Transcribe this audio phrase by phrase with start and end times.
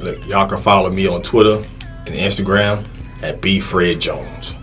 [0.00, 1.64] Look, y'all can follow me on Twitter
[2.06, 2.86] and Instagram
[3.22, 4.54] at B Fred Jones.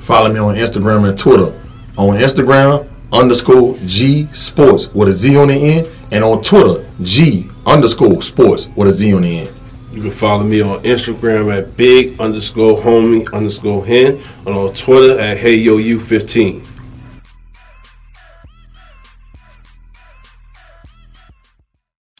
[0.00, 1.52] Follow me on Instagram and Twitter.
[1.98, 5.92] On Instagram, underscore G Sports with a Z on the end.
[6.10, 9.54] And on Twitter, G underscore Sports with a Z on the end.
[9.92, 15.20] You can follow me on Instagram at big underscore homie underscore hen and on Twitter
[15.20, 16.64] at hey yo you 15.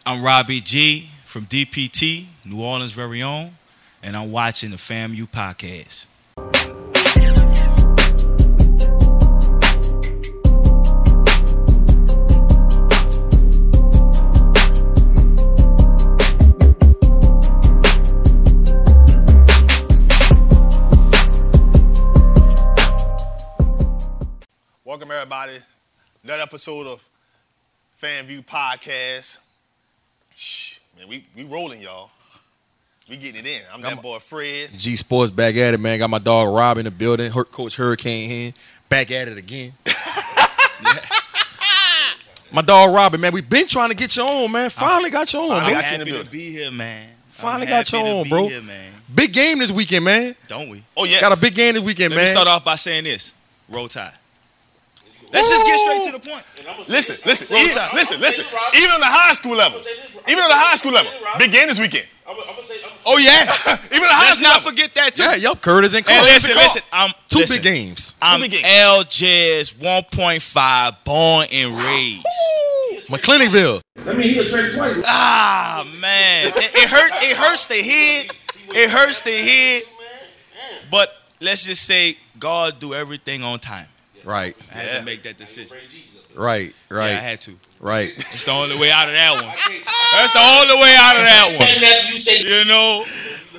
[0.05, 3.53] I'm Robbie G from DPT, New Orleans' very own,
[4.03, 6.05] and I'm watching the FAMU podcast.
[24.85, 25.61] Welcome everybody.
[26.23, 27.09] Another episode of
[28.03, 29.39] View Podcast.
[30.35, 32.11] Shh, man, we we rolling, y'all.
[33.09, 33.63] We getting it in.
[33.73, 34.71] I'm that boy Fred.
[34.77, 35.99] G Sports back at it, man.
[35.99, 37.31] Got my dog Rob in the building.
[37.33, 38.55] Her coach Hurricane Hen
[38.89, 39.73] back at it again.
[39.87, 39.93] Yeah.
[42.55, 44.69] My dog Robin, man, We've been trying to get you on, man.
[44.69, 45.81] Finally got you on, Finally bro.
[45.81, 47.09] got you in the happy to be here, man.
[47.31, 48.49] Finally I'm got you happy to on, be bro.
[48.49, 48.93] Here, man.
[49.15, 50.37] Big game this weekend, man.
[50.49, 50.83] Don't we?
[50.95, 51.23] Oh yes.
[51.23, 52.35] Got a big game this weekend, Let me man.
[52.35, 53.33] start off by saying this:
[53.71, 54.13] Roll Tide.
[55.33, 56.45] Let's just get straight to the point.
[56.89, 58.45] Listen, listen, Roll even, listen, listen.
[58.77, 59.81] Even on the high school level,
[60.29, 62.07] even on the high school level, big game this weekend.
[63.07, 63.45] oh yeah,
[63.87, 64.71] Even on the high Let's school not level.
[64.71, 65.23] forget that too.
[65.23, 65.61] yeah, yup.
[65.61, 66.23] Curtis and And Carl.
[66.25, 66.83] listen, listen.
[66.93, 68.15] I'm Two listen, big games.
[68.23, 68.65] I'm big games.
[68.67, 72.27] LJ's 1.5 born and raised.
[73.09, 73.81] McClinneyville.
[75.05, 77.19] Ah man, it, it hurts.
[77.23, 78.27] It hurts the head.
[78.75, 79.83] It hurts the head.
[80.91, 83.87] But let's just say God do everything on time.
[84.25, 84.99] Right, I had Yeah.
[85.01, 85.77] to make that decision.
[86.35, 87.53] right, right, Yeah, I had to.
[87.81, 88.13] right.
[88.17, 89.55] It's the only way out of that one.
[90.15, 91.69] That's the only way out of that one.
[92.47, 93.05] You know,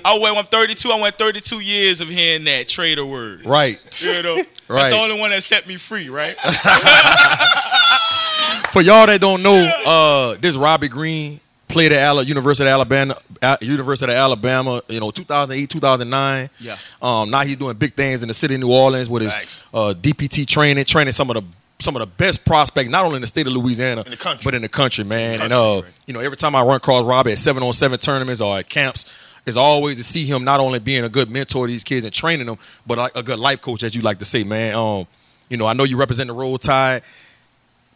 [0.06, 0.38] I went.
[0.38, 0.92] I'm 32.
[0.92, 3.46] I went 32 years of hearing that traitor word.
[3.46, 3.80] Right.
[4.02, 4.36] You know,
[4.68, 6.36] that's the only one that set me free, right?
[8.72, 13.16] For y'all that don't know, uh, this Robbie Green played at Ala- University of Alabama,
[13.62, 14.82] University of Alabama.
[14.88, 16.50] You know, 2008, 2009.
[16.60, 16.78] Yeah.
[17.02, 19.94] Um, now he's doing big things in the city of New Orleans with his uh,
[20.00, 21.44] DPT training, training some of the
[21.80, 24.62] some of the best prospects, not only in the state of Louisiana, In but in
[24.62, 25.40] the country, man.
[25.40, 25.94] The and uh, right.
[26.08, 28.70] you know, every time I run across Robbie at seven on seven tournaments or at
[28.70, 29.12] camps.
[29.46, 32.14] Is always to see him not only being a good mentor to these kids and
[32.14, 34.74] training them, but like a good life coach, as you like to say, man.
[34.74, 35.06] Um,
[35.50, 37.04] you know, I know you represent the Roll Tide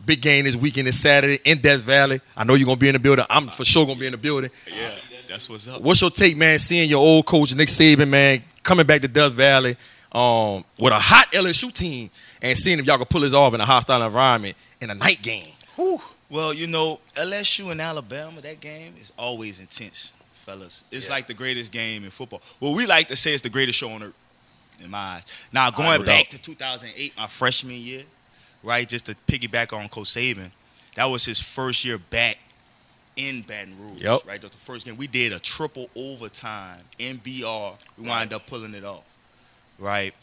[0.05, 2.21] big game this weekend is Saturday in Death Valley.
[2.35, 3.25] I know you're gonna be in the building.
[3.29, 4.49] I'm for sure gonna be in the building.
[4.67, 4.95] yeah,
[5.27, 5.81] that's what's up.
[5.81, 6.59] What's your take, man?
[6.59, 9.75] Seeing your old coach Nick Saban, man, coming back to Death Valley
[10.11, 12.09] um, with a hot LSU team
[12.41, 15.21] and seeing if y'all can pull this off in a hostile environment in a night
[15.21, 15.51] game.
[15.75, 16.01] Whew.
[16.29, 20.13] Well, you know, LSU and Alabama, that game is always intense,
[20.45, 20.83] fellas.
[20.91, 22.41] It's like the greatest game in football.
[22.59, 24.13] Well, we like to say it's the greatest show on earth,
[24.83, 25.23] in my eyes.
[25.53, 28.03] Now, going back to 2008, my freshman year,
[28.61, 30.51] right, just to piggyback on Coach Saban,
[30.95, 32.37] that was his first year back
[33.17, 34.21] in Baton Rouge, Yep.
[34.25, 34.39] right?
[34.41, 34.95] That the first game.
[34.95, 37.73] We did a triple overtime in BR.
[37.97, 39.03] We wind up pulling it off,
[39.77, 40.13] right?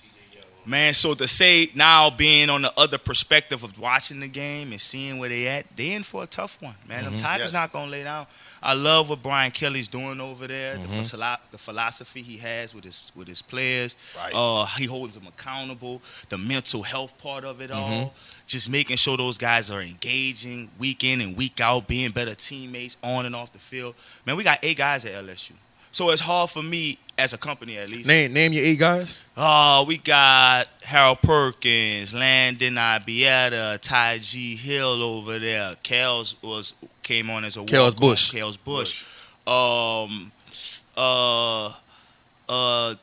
[0.67, 4.81] Man, so to say now being on the other perspective of watching the game and
[4.81, 7.05] seeing where they at, they in for a tough one, man.
[7.05, 7.23] Them mm-hmm.
[7.23, 7.53] Tigers Yes.
[7.53, 8.27] not gonna lay down.
[8.65, 10.77] I love what Brian Kelly's doing over there.
[10.77, 10.97] Mm-hmm.
[10.97, 13.95] The, philo- the philosophy he has with his with his players.
[14.17, 14.33] Right.
[14.35, 16.01] Uh, he holds them accountable.
[16.31, 17.93] The mental health part of it Mm-hmm.
[18.05, 18.15] all.
[18.47, 22.97] Just making sure those guys are engaging week in and week out, being better teammates
[23.03, 23.95] on and off the field.
[24.27, 25.53] Man, we got eight guys at LSU.
[25.93, 28.09] So it's hard for me as a company at least.
[28.09, 29.23] Name name your eight guys.
[29.37, 35.77] Oh, we got Harold Perkins, Landon Ibieta, Ty G Hill over there.
[35.85, 38.01] Kels was came on as a Kels walk-on.
[38.01, 38.33] Bush.
[38.33, 39.05] Kels Bush.
[39.47, 40.33] Um,
[40.97, 41.73] uh,
[42.49, 42.95] uh,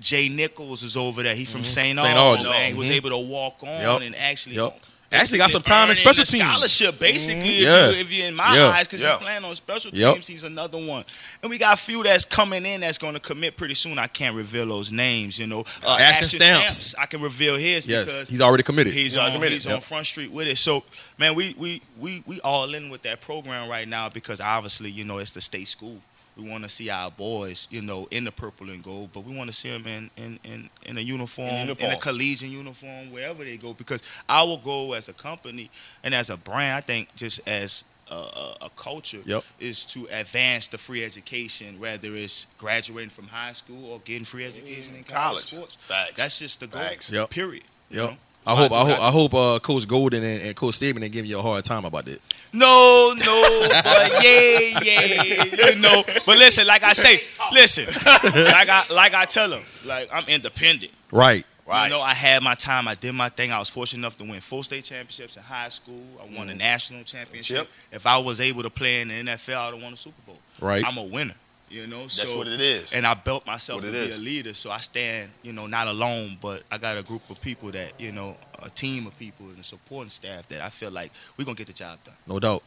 [0.00, 1.34] Jay Nichols is over there.
[1.34, 1.98] He from St.
[1.98, 2.16] St.
[2.16, 2.44] Albans.
[2.46, 2.68] Albans.
[2.68, 2.94] He was Mhm.
[2.94, 4.00] able to walk on Yep.
[4.02, 4.56] and actually.
[4.56, 4.80] Yep.
[5.10, 6.44] Basically Actually got some time in special a teams.
[6.44, 7.54] Scholarship, basically, Mhm.
[7.56, 7.90] if, Yeah.
[7.90, 8.68] you, if you're in my Yeah.
[8.68, 9.14] eyes, because Yeah.
[9.14, 10.14] he's playing on special Yep.
[10.14, 10.26] teams.
[10.28, 11.04] He's another one.
[11.42, 13.98] And we got a few that's coming in that's going to commit pretty soon.
[13.98, 15.60] I can't reveal those names, you know.
[15.84, 16.94] Uh, Ashton Ashton Stamps.
[16.98, 18.92] I can reveal his Yes, because he's already committed.
[18.94, 19.52] he's, already on, committed.
[19.54, 20.58] he's on Front Street with it.
[20.58, 20.84] So,
[21.18, 25.04] man, we, we, we, we all in with that program right now because obviously, you
[25.04, 26.00] know, it's the state school.
[26.40, 29.36] We want to see our boys, you know, in the purple and gold, but we
[29.36, 31.92] want to see them in, in, in, in a uniform, in, uniform.
[31.92, 33.74] a collegiate uniform, wherever they go.
[33.74, 35.70] Because our goal as a company
[36.02, 39.44] and as a brand, I think, just as a, a, culture, Yep.
[39.60, 44.44] is to advance the free education, whether it's graduating from high school or getting free
[44.46, 45.46] education mm, in college, College.
[45.46, 45.76] sports.
[45.82, 46.12] Facts.
[46.16, 46.80] That's just the goal.
[46.82, 47.12] Facts.
[47.12, 47.30] Yep.
[47.30, 47.62] Period.
[47.90, 48.16] you know?
[48.46, 51.26] I hope I hope I hope uh, Coach Golden and, and Coach Saban didn't give
[51.26, 52.20] you a hard time about that.
[52.52, 56.02] No, no, but yeah, yeah, you know.
[56.26, 57.20] But listen, like I say,
[57.52, 60.92] listen, like I like I tell them, like I'm independent.
[61.12, 61.44] Right.
[61.66, 61.84] Right.
[61.84, 62.88] You know, I had my time.
[62.88, 63.52] I did my thing.
[63.52, 66.02] I was fortunate enough to win four state championships in high school.
[66.20, 67.58] I won a national championship.
[67.58, 67.68] Yep.
[67.92, 70.38] If I was able to play in the NFL, I'd have won a Super Bowl.
[70.60, 70.84] Right.
[70.84, 71.34] I'm a winner.
[71.70, 72.92] You know, That's so, what it is.
[72.92, 74.18] And I built myself What to it be is.
[74.18, 74.54] a leader.
[74.54, 77.92] So I stand, you know, not alone, but I got a group of people that,
[78.00, 81.44] you know, a team of people and a supporting staff that I feel like we're
[81.44, 82.14] gonna get the job done.
[82.26, 82.64] No doubt.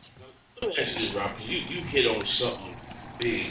[0.62, 2.76] Let me ask you, Rob, 'cause you, you hit on something
[3.20, 3.48] big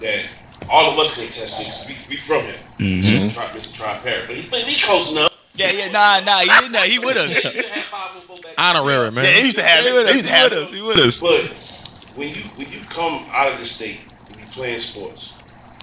[0.00, 0.24] that
[0.68, 1.64] all of us can attest to.
[1.64, 2.58] 'cause We, we from here.
[2.78, 3.28] Mm-hmm.
[3.34, 3.74] Tri- Mr.
[3.76, 4.26] Tri Parish.
[4.26, 5.30] But he, but he close enough.
[5.54, 6.80] Yeah, yeah, nah, nah, he didn't know.
[6.82, 7.36] He with us.
[7.36, 9.24] He used to have 504 back Honorary, Yeah, man.
[9.24, 9.94] they used to have He it.
[9.94, 10.58] with They used to have it.
[10.58, 10.70] us.
[10.70, 11.20] He with us.
[11.20, 11.44] But
[12.16, 14.11] when you when you come out of the state, when you
[14.52, 15.30] playing sports,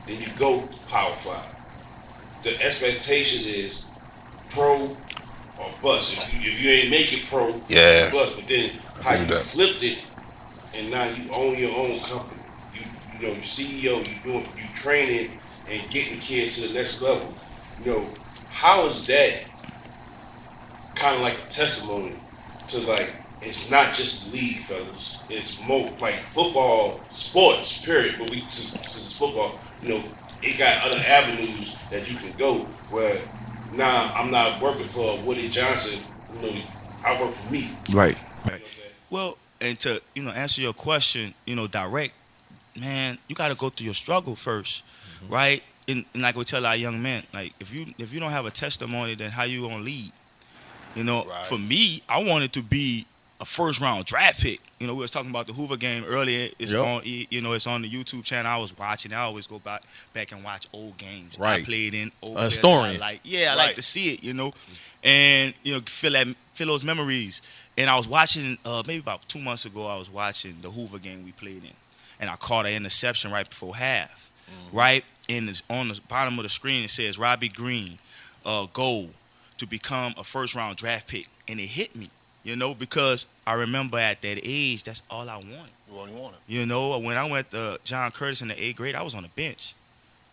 [0.07, 1.45] then you go Power Five.
[2.44, 3.88] The expectation is
[4.50, 4.95] pro
[5.60, 6.18] or bust.
[6.18, 8.10] If you, if you ain't make it pro, Yeah.
[8.12, 8.36] bust.
[8.36, 8.71] But then
[9.04, 9.42] how you that.
[9.42, 10.00] flipped it,
[10.75, 12.42] and now you own your own company.
[12.74, 12.81] You
[13.19, 13.98] you know you CEO.
[14.07, 15.39] You doing you training
[15.69, 17.33] and getting kids to the next level.
[17.83, 18.06] You know
[18.51, 19.44] how is that
[20.95, 22.15] kind of like a testimony
[22.68, 25.19] to like it's not just the league, fellas.
[25.30, 28.15] It's more like football, sports, period.
[28.19, 30.03] But we since, since it's football, you know,
[30.41, 32.59] it got other avenues that you can go.
[32.89, 33.19] Where
[33.74, 36.03] now I'm not working for Woody Johnson.
[36.36, 36.62] You know,
[37.06, 37.69] I work for me.
[37.94, 38.18] Right.
[38.18, 38.65] You know what I'm saying?
[39.09, 42.13] Well, and to you know answer your question, you know, direct,
[42.80, 45.33] man, you got to go through your struggle 1st mm-hmm.
[45.33, 45.63] right?
[45.88, 48.45] And, and like we tell our young men, like if you if you don't have
[48.45, 50.12] a testimony, then how you gonna lead?
[50.95, 51.45] You know, Right.
[51.45, 53.06] for me, I wanted to be
[53.41, 54.59] a first round draft pick.
[54.80, 56.50] You know, we was talking about the Hoover game earlier.
[56.59, 56.86] It's Yep.
[56.86, 58.51] on, you know, it's on the YouTube channel.
[58.51, 59.13] I was watching.
[59.13, 59.83] I always go back
[60.13, 61.36] back and watch old games.
[61.38, 61.65] I Right.
[61.65, 62.36] played in old.
[62.36, 63.00] A players historian.
[63.00, 64.24] Like, yeah, I like to see it.
[64.24, 64.53] You know,
[65.03, 67.41] and you know, feel that feel those memories.
[67.77, 69.88] And I was watching uh, maybe about two months ago.
[69.88, 71.74] I was watching the Hoover game we played in,
[72.19, 74.30] and I caught an interception right before half.
[74.71, 78.00] Right, and it's on the bottom of the screen it says Robbie Green,
[78.44, 79.12] uh, goal
[79.57, 82.09] to become a first round draft pick, and it hit me.
[82.44, 85.71] You know, because I remember at that age, that's all I wanted.
[85.91, 86.39] You only want it.
[86.47, 89.24] You know, when I went to John Curtis in the eighth grade, I was on
[89.24, 89.74] the bench.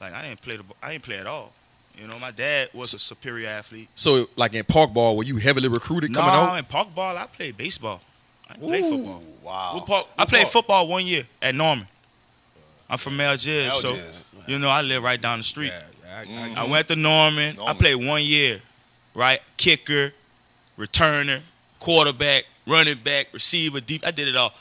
[0.00, 1.52] Like I didn't play the, I didn't play at all.
[1.98, 3.88] You know, my dad was a superior athlete.
[3.96, 6.56] So, like in park ball, were you heavily recruited No, coming out?
[6.56, 8.02] in park ball, I played baseball.
[8.48, 9.22] I didn't play football.
[9.42, 9.70] Wow.
[9.74, 10.52] What part- I played part?
[10.52, 11.86] football one year at Norman.
[12.88, 13.96] I'm from Algiers, so
[14.46, 15.72] you know I live right down the street.
[16.04, 17.58] Yeah, yeah, I, I, I went to Norman.
[17.60, 18.60] I played one year,
[19.14, 19.40] right?
[19.56, 20.12] Kicker,
[20.78, 21.40] returner,
[21.80, 24.06] quarterback, running back, receiver, deep.
[24.06, 24.52] I did it all.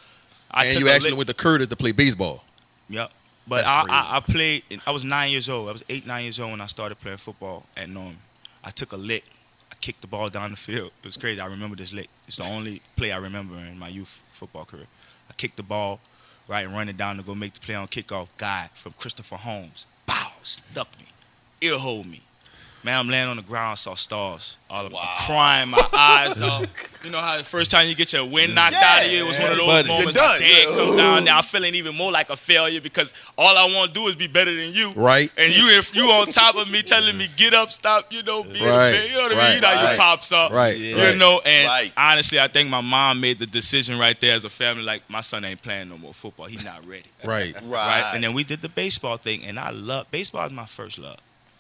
[0.52, 2.44] I and took you actually lick- went to Curtis to play baseball.
[2.90, 3.12] Yep.
[3.48, 4.64] But I, I, I played.
[4.88, 5.70] I was nine years old.
[5.70, 8.18] I was eight, nine years old when I started playing football at Norman.
[8.64, 9.24] I took a lick.
[9.72, 10.92] I kicked the ball down the field.
[11.00, 11.40] It was crazy.
[11.40, 12.10] I remember this lick.
[12.28, 14.88] It's the only play I remember in my youth football career.
[15.30, 16.00] I kicked the ball,
[16.48, 18.30] right, and running down to go make the play on kickoff.
[18.38, 19.86] Guy from Christopher Holmes.
[20.08, 21.06] Bow, stuck me,
[21.62, 22.22] ear hold me.
[22.86, 24.58] Man, I'm laying on the ground, saw stars.
[24.70, 25.16] All of Wow.
[25.18, 26.68] I'm crying, my eyes up.
[27.04, 29.28] You know how the first time you get your wind knocked out of you, it
[29.28, 29.88] was one of those buddy.
[29.88, 30.16] moments.
[30.16, 30.40] You're My done.
[30.40, 30.76] dad Yeah.
[30.76, 34.00] come down Now I'm feeling even more like a failure because all I want to
[34.00, 34.92] do is be better than you.
[34.92, 35.32] Right.
[35.38, 38.44] And you if you on top of me telling me get up, stop, you know,
[38.44, 38.62] be Right.
[38.62, 39.08] a man.
[39.10, 39.46] You know what I Right.
[39.48, 39.56] mean?
[39.56, 39.92] You know how Right.
[39.94, 40.52] you pops up.
[40.52, 40.78] Right.
[40.78, 41.92] You know, and Right.
[41.98, 45.22] honestly, I think my mom made the decision right there as a family, like my
[45.22, 46.46] son ain't playing no more football.
[46.48, 47.04] He's not ready.
[47.24, 47.54] Right.
[47.56, 47.64] Right.
[47.64, 48.12] Right.
[48.16, 51.18] And then we did the baseball thing and I love baseball is my first love.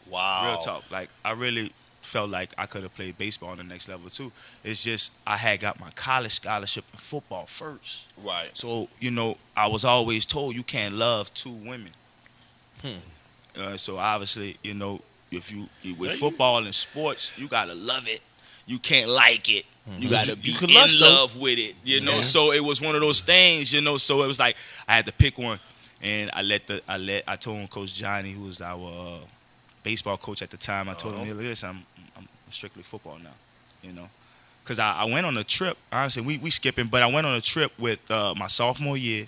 [0.09, 0.51] Wow.
[0.51, 0.83] Real talk.
[0.91, 1.71] Like I really
[2.01, 4.31] felt like I could have played baseball on the next level too.
[4.63, 8.07] It's just I had got my college scholarship in football first.
[8.23, 8.49] Right.
[8.53, 11.91] So you know, I was always told you can't love two women.
[12.81, 13.59] Hmm.
[13.59, 18.21] Uh, so obviously, you know, if you with football and sports, you gotta love it.
[18.67, 19.65] You can't like it.
[19.97, 21.75] You gotta be can in love with it.
[21.83, 22.21] You know.
[22.21, 23.71] So it was one of those things.
[23.71, 23.97] You know.
[23.97, 24.55] So it was like
[24.87, 25.59] I had to pick one,
[26.01, 29.19] and I let the I let I told Coach Johnny, who was our uh,
[29.85, 30.89] baseball coach at the time.
[30.89, 31.85] I told him, "Hey, listen, I'm,
[32.17, 33.35] I'm strictly football now."
[33.81, 34.09] You know
[34.65, 35.77] because I, I went on a trip.
[35.91, 39.27] Honestly, we we skipping, but I went on a trip with uh, my sophomore year.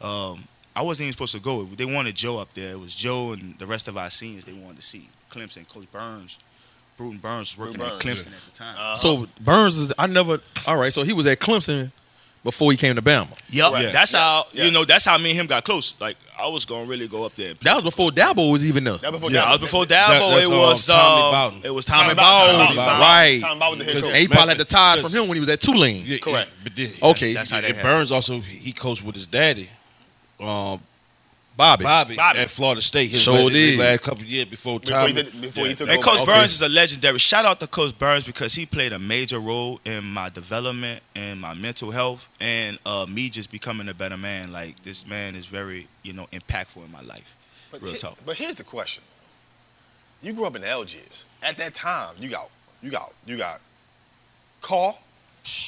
[0.00, 1.64] Um, I wasn't even supposed to go.
[1.64, 2.72] They wanted Joe up there.
[2.72, 5.08] It was Joe and the rest of our seniors they wanted to see.
[5.30, 6.38] Clemson, Coach Burns,
[6.96, 8.74] Burton Burns was working Burton at Burns, Clemson at the time.
[8.74, 8.94] Uh-huh.
[8.96, 10.40] So Burns is I never.
[10.66, 10.92] All right.
[10.92, 11.92] So he was at Clemson
[12.42, 13.28] before he came to Bama.
[13.50, 13.92] yep, Correct.
[13.92, 14.66] that's how Yes, yes.
[14.66, 14.84] you know.
[14.84, 15.94] That's how me and him got close.
[16.00, 17.52] Like I was gonna really go up there.
[17.54, 18.96] That was before Dabo was even there.
[18.96, 19.50] That before yeah, Dabo.
[19.50, 20.30] Was before That- Dabo.
[20.30, 21.60] that's, it um, was Tommy uh, Bowden.
[21.64, 22.66] It was Tommy Tommy, Bowden, Bowden.
[22.66, 23.00] Tommy Bowden.
[23.00, 23.40] right?
[23.42, 24.20] Tommy Bowden, the head Because coach.
[24.20, 26.02] A probably had the ties from him when he was at Tulane.
[26.06, 26.50] Yeah, Correct.
[26.64, 27.34] But then, Okay.
[27.34, 27.92] That's how that and happened.
[27.98, 29.68] Burns also he coached with his daddy,
[30.40, 30.80] um,
[31.60, 31.84] Bobby.
[31.84, 32.38] Bobby, Bobby.
[32.38, 33.10] at Florida State.
[33.10, 35.98] His Sure last, his last couple years before Before he did, before he took And
[35.98, 36.02] over.
[36.04, 36.32] Coach Okay.
[36.32, 37.18] Burns is a legendary.
[37.18, 41.40] Shout out to Coach Burns because he played a major role in my development and
[41.40, 44.52] my mental health and uh, me just becoming a better man.
[44.52, 47.36] Like this man is very, you know, impactful in my life.
[47.70, 48.16] But, Real he- talk.
[48.24, 49.04] but here's the question:
[50.22, 51.26] You grew up in the Algiers.
[51.42, 52.48] At that time, you got
[52.82, 53.60] you got you got
[54.62, 54.98] Carl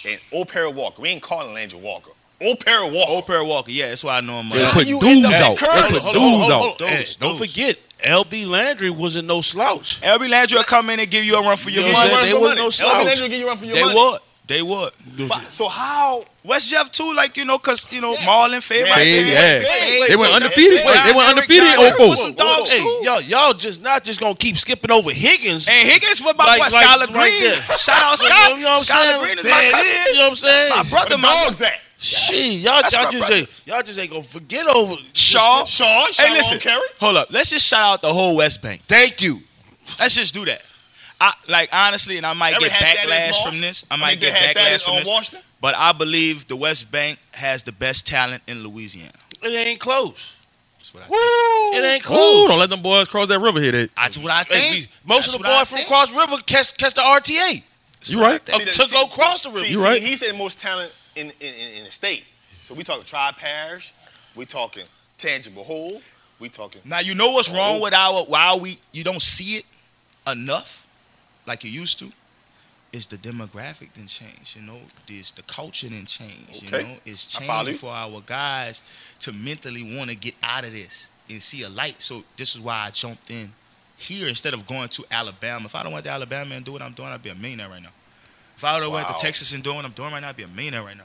[0.09, 1.01] and Old Perry Walker.
[1.03, 2.13] We ain't calling Landry Walker.
[2.45, 3.11] Old Perry Walker.
[3.13, 4.51] Old Perry Walker, yeah, that's why I know him.
[4.51, 5.59] They Uh, put dudes out.
[5.59, 6.83] They put Hold on, hold dudes out.
[6.83, 6.89] on.
[6.89, 10.01] Hey, Those- don't forget, LB Landry wasn't no slouch.
[10.03, 12.11] LB Landry will come in and give you a run for your You know money.
[12.11, 12.27] what I'm?
[12.27, 13.05] They wasn't no LB slouch.
[13.07, 13.95] Landry will give you a run for your They money.
[13.95, 14.21] would.
[14.49, 14.93] They would.
[15.29, 16.25] But- So how?
[16.45, 18.85] West Jeff too, like you know, cause you know Marlon Fave.
[18.87, 19.63] Yeah, right Fave, there.
[19.63, 19.69] yeah.
[19.69, 20.09] Fave.
[20.09, 20.81] They went So- undefeated.
[20.81, 20.85] Fave.
[20.87, 22.09] Wait, they went John undefeated Eric in John 04.
[22.11, 23.01] with some dogs Hey, too.
[23.05, 25.69] y'all, y'all just not just gonna keep skipping over Higgins.
[25.69, 27.45] And Higgins with my Like- boy like- Skyler Green.
[27.69, 27.79] that.
[27.81, 28.51] Shout out You know- Scott.
[28.59, 29.21] you know what I'm Skyler saying?
[29.23, 29.93] Green is my cousin.
[30.09, 30.69] You know what I'm saying?
[30.71, 31.81] My brother, my dogs at?
[32.03, 33.35] Shit, y'all, That's y'all my just brother.
[33.37, 35.65] ain't, y'all just ain't gonna forget over Shaw.
[35.65, 36.59] Shaw, Hey, Shawn listen.
[36.59, 36.81] Carey.
[37.01, 37.29] Hold up.
[37.31, 38.83] Let's just shout out the whole West Bank.
[38.89, 39.41] Thank you.
[40.01, 40.63] Let's just do that.
[41.21, 43.85] I like honestly, and I might Ever get had that backlash as from this.
[43.89, 45.09] I mean, might they get had that backlash as from on this.
[45.09, 45.43] Washington.
[45.61, 49.13] But I believe the West Bank has the best talent in Louisiana.
[49.41, 50.35] It ain't close.
[50.79, 52.49] That's what I, It ain't Ooh, close.
[52.49, 53.71] don't let them boys cross that river here.
[53.71, 54.73] They, that's what I Hey, think.
[54.73, 55.89] we- most That's of the what I boys from think.
[55.89, 57.63] Cross River catch catch the RTA
[58.07, 58.41] you right?
[58.53, 59.61] uh, to go cross the river.
[59.61, 60.03] See, You see, right.
[60.03, 62.25] He said most talent in, in, in, the state.
[62.65, 63.93] So we talking tri parish.
[64.35, 64.85] We talking
[65.19, 66.01] Tangipahoa.
[66.39, 66.83] We talking.
[66.85, 69.65] Now you know what's wrong with our why we you don't see it
[70.27, 70.87] enough
[71.47, 72.13] like you used to
[72.93, 74.55] is the demographic didn't change.
[74.55, 76.63] You know, this the culture didn't change.
[76.63, 76.83] You Okay.
[76.83, 78.83] know, it's changing for our guys
[79.21, 82.03] to mentally want to get out of this and see a light.
[82.03, 83.53] So this is why I jumped in
[83.97, 85.67] here instead of going to Alabama.
[85.67, 87.69] If I don't went to Alabama and do what I'm doing, I'd be a millionaire
[87.69, 87.91] right now.
[88.63, 90.37] If I would have went to Texas and doing what I'm doing right now, I'd
[90.37, 91.03] be a millionaire right now.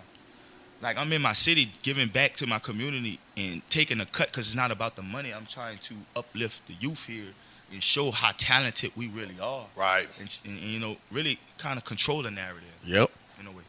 [0.80, 4.46] Like I'm in my city, giving back to my community and taking a cut because
[4.46, 5.34] it's not about the money.
[5.34, 7.34] I'm trying to uplift the youth here
[7.74, 10.08] and show how talented we really are, Right.
[10.20, 13.10] and, and, and, you know, really kind of control the narrative Yep.
[13.42, 13.64] in a way.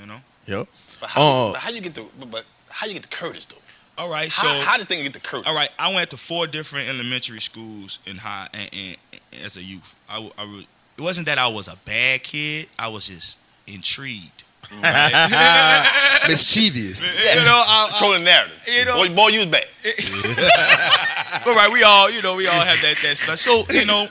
[0.00, 0.20] You know.
[0.46, 0.68] Yep.
[1.00, 3.46] But how, Uh, but how you get the but, but how you get the Curtis
[3.46, 3.56] though?
[3.98, 5.48] All right, so How, how does thing get the Curtis?
[5.48, 8.96] all right, I went to four different elementary schools in high and, and,
[9.34, 9.92] and as a youth.
[10.08, 12.68] I, re- it wasn't that I was a bad kid.
[12.78, 14.44] I was just intrigued.
[14.82, 16.22] Right?
[16.28, 17.18] Mischievous.
[17.18, 18.62] you know, I, I, Controlling narrative.
[18.66, 19.66] You know- boy, boy, you was bad.
[21.44, 23.38] But right, we all, you know, we all have that that stuff.
[23.38, 24.06] So, you know,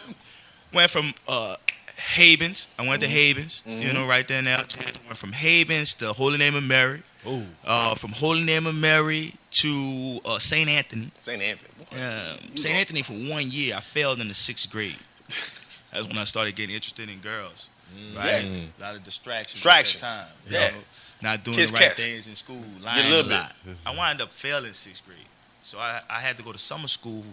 [0.73, 1.55] went from uh
[1.97, 2.67] Havens.
[2.77, 4.57] I went to Havens, you know, right there now.
[5.07, 7.03] Went from Havens to Holy Name of Mary.
[7.27, 7.43] Ooh.
[7.63, 10.67] Uh, from Holy Name of Mary to uh, St.
[10.67, 11.11] Anthony.
[11.19, 11.41] St.
[11.41, 12.01] Anthony.
[12.01, 12.75] Um, St.
[12.75, 13.75] Anthony for one year.
[13.75, 14.95] I failed in the sixth grade.
[15.91, 17.67] That's when I started getting interested in girls.
[18.15, 18.45] Right?
[18.79, 19.55] A lot of distractions.
[19.55, 20.03] Distractions.
[20.03, 20.27] At that time.
[20.47, 20.69] you Yeah.
[20.71, 20.77] know,
[21.23, 22.05] not doing Kiss, the right kiss.
[22.05, 22.61] things in school.
[22.61, 23.31] Get a Lying a, little bit.
[23.31, 23.55] lot.
[23.85, 25.17] I wound up failing sixth grade.
[25.63, 27.23] So I, I had to go to summer school.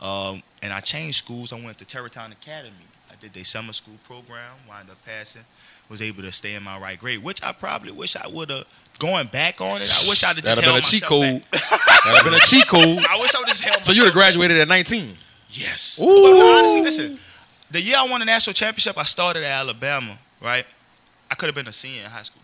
[0.00, 1.52] Um, and I changed schools.
[1.52, 2.74] I went to Terrytown Academy.
[3.10, 5.42] I did their summer school program, wound up passing,
[5.88, 8.64] was able to stay in my right grade, which I probably wish I would have,
[8.98, 11.42] going back on it, I wish I'd have just That'd held been a cheat code.
[11.52, 12.98] That'd have been a cheat code.
[13.08, 15.16] I wish I would have just held So you'd have graduated at 19.
[15.50, 16.00] Yes.
[16.02, 16.06] Ooh.
[16.06, 17.18] But honestly, listen.
[17.72, 20.18] The year I won the national championship, I started at Alabama.
[20.40, 20.66] Right.
[21.30, 22.42] I could have been a senior in high school.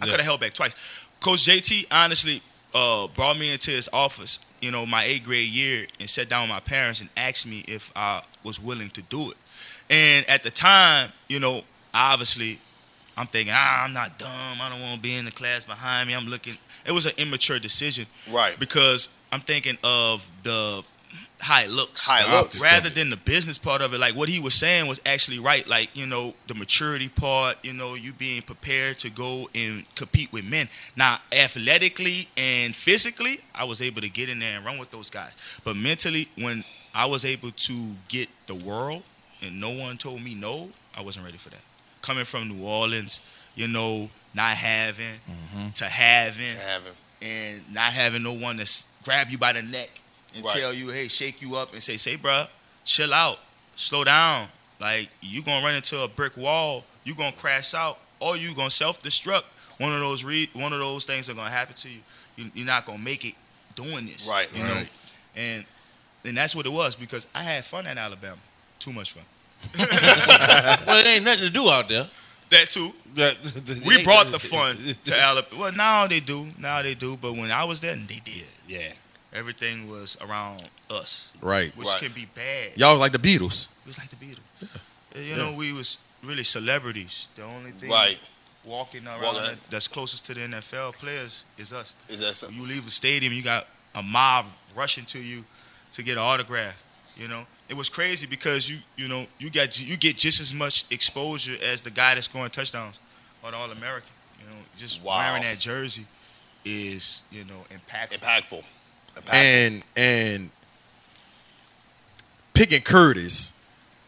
[0.00, 0.10] I Yeah.
[0.12, 0.74] could have held back twice.
[1.20, 2.42] Coach JT honestly
[2.74, 6.42] uh, brought me into his office, you know, my eighth grade year, and sat down
[6.42, 9.36] with my parents and asked me if I was willing to do it.
[9.88, 11.62] And at the time, you know,
[11.94, 12.58] obviously,
[13.16, 14.28] I'm thinking, ah, I'm not dumb.
[14.60, 16.14] I don't want to be in the class behind me.
[16.14, 16.58] I'm looking.
[16.84, 18.58] It was an immature decision Right.
[18.58, 20.82] because I'm thinking of the
[21.40, 22.60] how it looks, How it looks.
[22.62, 23.98] rather than the business part of it.
[23.98, 25.66] Like what he was saying was actually right.
[25.66, 27.56] Like you know the maturity part.
[27.62, 30.68] You know you being prepared to go and compete with men.
[30.96, 35.10] Now athletically and physically, I was able to get in there and run with those
[35.10, 35.36] guys.
[35.64, 36.64] But mentally, when
[36.94, 39.02] I was able to get the world
[39.42, 41.60] and no one told me no, I wasn't ready for that.
[42.02, 43.20] Coming from New Orleans,
[43.54, 45.20] you know, not having
[45.74, 46.94] to having To have him.
[47.22, 49.90] and not having no one to grab you by the neck
[50.34, 50.56] and Right.
[50.56, 52.48] tell you, hey, shake you up and say, say, bruh,
[52.84, 53.38] chill out,
[53.76, 54.48] slow down.
[54.80, 58.70] Like you gonna run into a brick wall, you gonna crash out, or you gonna
[58.70, 59.44] self destruct.
[59.78, 62.00] One of those re- one of those things are gonna happen to you.
[62.36, 62.50] you.
[62.54, 63.34] You're not gonna make it
[63.74, 64.48] doing this, Right.
[64.54, 64.86] You know,
[65.36, 65.64] and
[66.24, 68.38] and that's what it was because I had fun at Alabama,
[68.78, 69.24] too much fun.
[70.86, 72.06] Well, it ain't nothing to do out there.
[72.50, 72.92] That too.
[73.14, 73.36] That-
[73.86, 75.60] We brought the fun to Alabama.
[75.60, 76.48] Well, now they do.
[76.58, 77.16] Now they do.
[77.16, 78.44] But when I was there, they did.
[78.68, 78.92] Yeah.
[79.34, 81.76] Everything was around us, Right.
[81.76, 82.00] which Right.
[82.00, 82.72] can be bad.
[82.76, 83.64] Y'all was like the Beatles.
[83.84, 84.68] It was like the Beatles.
[85.14, 87.26] Uh, you know, we was really celebrities.
[87.34, 88.18] The only thing Right.
[88.62, 91.92] walking around Walking- that- that's closest to the NFL players is us.
[92.08, 92.56] Is that something?
[92.58, 95.44] You leave a stadium, you got a mob rushing to you
[95.94, 96.76] to get an autograph.
[97.16, 100.52] You know, it was crazy because you you know you got you get just as
[100.52, 102.96] much exposure as the guy that's scoring touchdowns
[103.42, 104.10] on All American.
[104.40, 105.18] You know, just Wow.
[105.18, 106.06] wearing that jersey
[106.64, 108.18] is you know impactful.
[108.20, 108.64] Impactful.
[109.32, 110.50] And and
[112.52, 113.58] picking Curtis,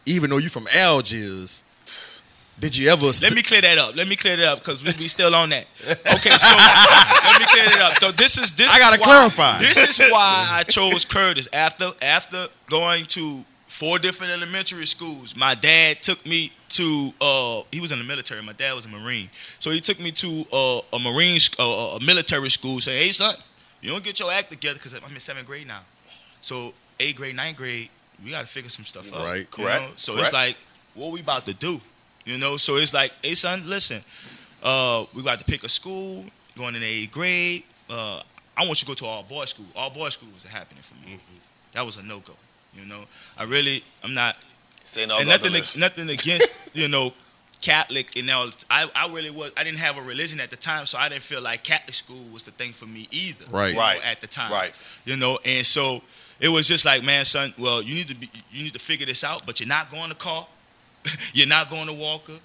[0.05, 1.65] even though you're from Algiers,
[2.59, 3.07] did you ever?
[3.07, 3.97] Let me clear that up.
[3.97, 5.67] Let me clear that up because we, we still on that.
[6.07, 7.99] Okay, so let me clear it up.
[7.99, 8.73] So this is this.
[8.73, 9.59] I gotta why- clarify.
[9.59, 15.37] This is why I chose Curtis after after going to four different elementary schools.
[15.37, 17.13] My dad took me to.
[17.21, 18.43] Uh, he was in the military.
[18.43, 22.01] My dad was a Marine, so he took me to uh, a Marine uh, a
[22.01, 22.81] military school.
[22.81, 23.35] Say, hey son,
[23.87, 25.83] you don't get your act together because I'm in seventh grade now.
[26.41, 27.89] So eighth grade, ninth grade,
[28.25, 29.25] we got to figure some stuff out.
[29.25, 29.49] Right.
[29.49, 29.83] Correct.
[29.83, 29.89] know?
[29.97, 30.27] So Correct.
[30.27, 30.57] it's like,
[30.95, 31.81] what we about to do?
[32.25, 34.03] You know, so it's like, hey son, listen,
[34.65, 36.25] uh, we got to pick a school
[36.59, 37.63] going in eighth grade.
[37.89, 38.23] Uh,
[38.57, 39.67] I want you to go to all boys school.
[39.77, 41.19] All boys school was happening for me.
[41.73, 42.33] That was a no go.
[42.75, 43.03] You know,
[43.39, 44.35] I really, I'm not,
[44.83, 45.19] Saying no.
[45.19, 47.13] and go on the nothing, nothing against you know,
[47.61, 48.17] Catholic.
[48.17, 50.99] And now I, I really was, I didn't have a religion at the time, so
[50.99, 53.45] I didn't feel like Catholic school was the thing for me either.
[53.51, 53.69] Right.
[53.69, 54.01] you know, Right.
[54.05, 54.53] at the time.
[54.53, 54.73] Right.
[55.05, 56.03] You know, and so
[56.41, 59.07] it was just like, man, son, well, you need to be, you need to figure
[59.07, 60.49] this out, but you're not going to call,
[61.33, 62.39] you're not going to Walker,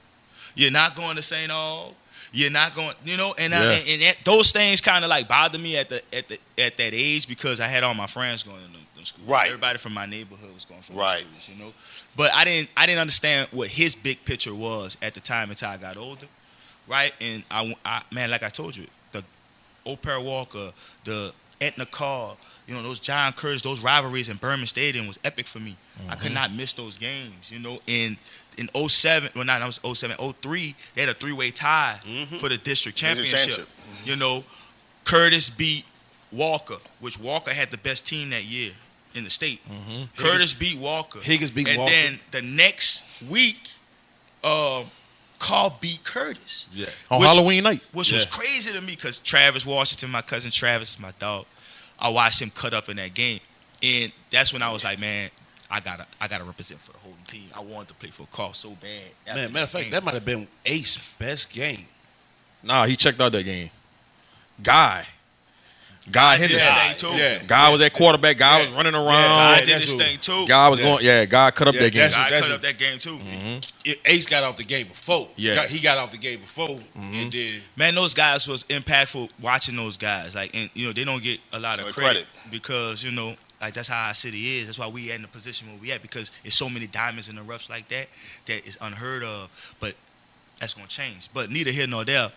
[0.55, 1.51] you're not going to St.
[1.51, 1.93] All,
[2.33, 5.27] you're not going, you know, and I, and, and that, those things kind of like
[5.27, 8.43] bothered me at the at the at that age because I had all my friends
[8.43, 9.27] going to them, them schools.
[9.27, 9.47] Right.
[9.47, 11.19] Everybody from my neighborhood was going from Right.
[11.21, 11.73] schools, you know.
[12.15, 15.69] But I didn't I didn't understand what his big picture was at the time until
[15.69, 16.27] I got older,
[16.87, 17.13] right?
[17.21, 19.23] And I, I man, like I told you, the
[19.85, 19.95] O.
[19.95, 20.71] Perry Walker,
[21.03, 22.35] the Edna Karr,
[22.67, 25.75] you know, those John Curtis, those rivalries in Behrman Stadium was epic for me.
[25.75, 26.21] I Mm-hmm.
[26.21, 27.79] could not miss those games, you know.
[27.87, 28.17] In
[28.57, 31.99] in 07, well not that was 07, 03, they had a three-way tie
[32.39, 33.37] for the district championship.
[33.39, 33.67] championship.
[34.05, 34.43] You know,
[35.05, 35.85] Curtis beat
[36.31, 38.71] Walker, which Walker had the best team that year
[39.15, 39.61] in the state.
[40.17, 41.19] Curtis beat Walker.
[41.19, 41.93] Higgins beat and Walker.
[41.93, 43.57] And then the next week,
[44.43, 44.83] uh,
[45.39, 46.87] Carl beat Curtis Yeah.
[47.09, 47.81] on which- Halloween night.
[47.93, 51.45] which was crazy to me because Travis Washington, my cousin Travis, my dog.
[51.99, 53.39] I watched him cut up in that game,
[53.83, 55.29] and that's when I was like, man,
[55.69, 57.49] I gotta, I gotta represent for the whole team.
[57.55, 59.35] I wanted to play for Carl so bad.
[59.35, 59.91] Man, matter of fact, game.
[59.91, 61.85] that might have been Ace best game.
[62.63, 63.69] Nah, he checked out that game.
[64.61, 65.07] Guy,
[66.09, 67.07] Guy did his thing too.
[67.15, 67.43] Yeah.
[67.45, 68.37] Guy was at quarterback.
[68.37, 69.05] Guy was running around.
[69.07, 70.47] Yeah, did that's his thing too.
[70.47, 70.85] Guy was Yeah.
[70.85, 71.05] going.
[71.05, 71.99] Yeah, Guy cut up Yeah, that game.
[72.09, 73.19] that's- Guy that's cut who- up that game too.
[73.85, 75.29] It- Ace got off the game before.
[75.35, 75.67] Yeah.
[75.67, 79.29] He got off the game before, and then Man, those guys was impactful.
[79.39, 82.27] Watching those guys, like, and you know, they don't get a lot of credit, credit.
[82.49, 84.65] because you know, like that's how our city is.
[84.65, 87.35] That's why we in the position where we at because it's so many diamonds in
[87.35, 88.07] the roughs like that
[88.47, 89.49] that is unheard of.
[89.79, 89.93] But
[90.59, 91.29] that's gonna change.
[91.31, 92.31] But neither here nor there.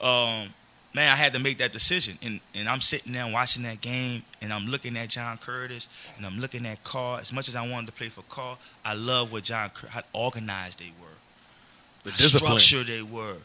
[0.00, 0.54] Um,
[0.94, 4.22] man, I had to make that decision, and and I'm sitting there watching that game,
[4.42, 7.20] and I'm looking at John Curtis, and I'm looking at Karr.
[7.20, 10.78] As much as I wanted to play for Karr, I love what John how organized
[10.80, 11.16] they were,
[12.04, 12.58] The how discipline.
[12.58, 13.36] structured they were.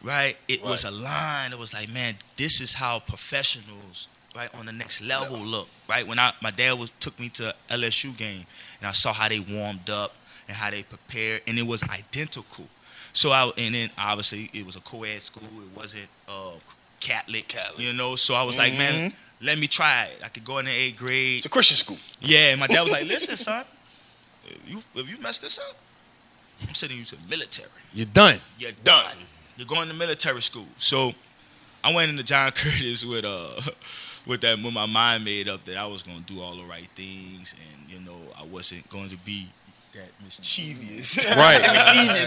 [0.00, 1.52] Right, it was a line.
[1.52, 5.68] It was like, man, this is how professionals, right, on the next level look.
[5.88, 8.46] Right, when I my dad was took me to LSU game,
[8.78, 10.14] and I saw how they warmed up
[10.46, 12.66] and how they prepared, and it was identical.
[13.12, 15.42] So I and then obviously it was a co-ed school.
[15.44, 16.52] It wasn't uh,
[17.00, 17.84] Catholic, Catholic.
[17.84, 18.16] you know.
[18.16, 20.22] So I was like, man, let me try it.
[20.24, 21.38] I could go in the eighth grade.
[21.38, 21.98] It's a Christian school.
[22.20, 23.64] Yeah, and my dad was like, listen, son,
[24.46, 25.76] if you if you mess this up,
[26.66, 27.68] I'm sending you to the military.
[27.92, 28.40] You're done.
[28.58, 29.16] You're done.
[29.56, 30.66] You're going to military school.
[30.76, 31.12] So
[31.82, 33.60] I went into John Curtis with uh
[34.26, 36.88] with that with my mind made up that I was gonna do all the right
[36.94, 39.48] things and you know I wasn't going to be
[39.98, 41.24] that mischievous.
[41.36, 41.60] Right.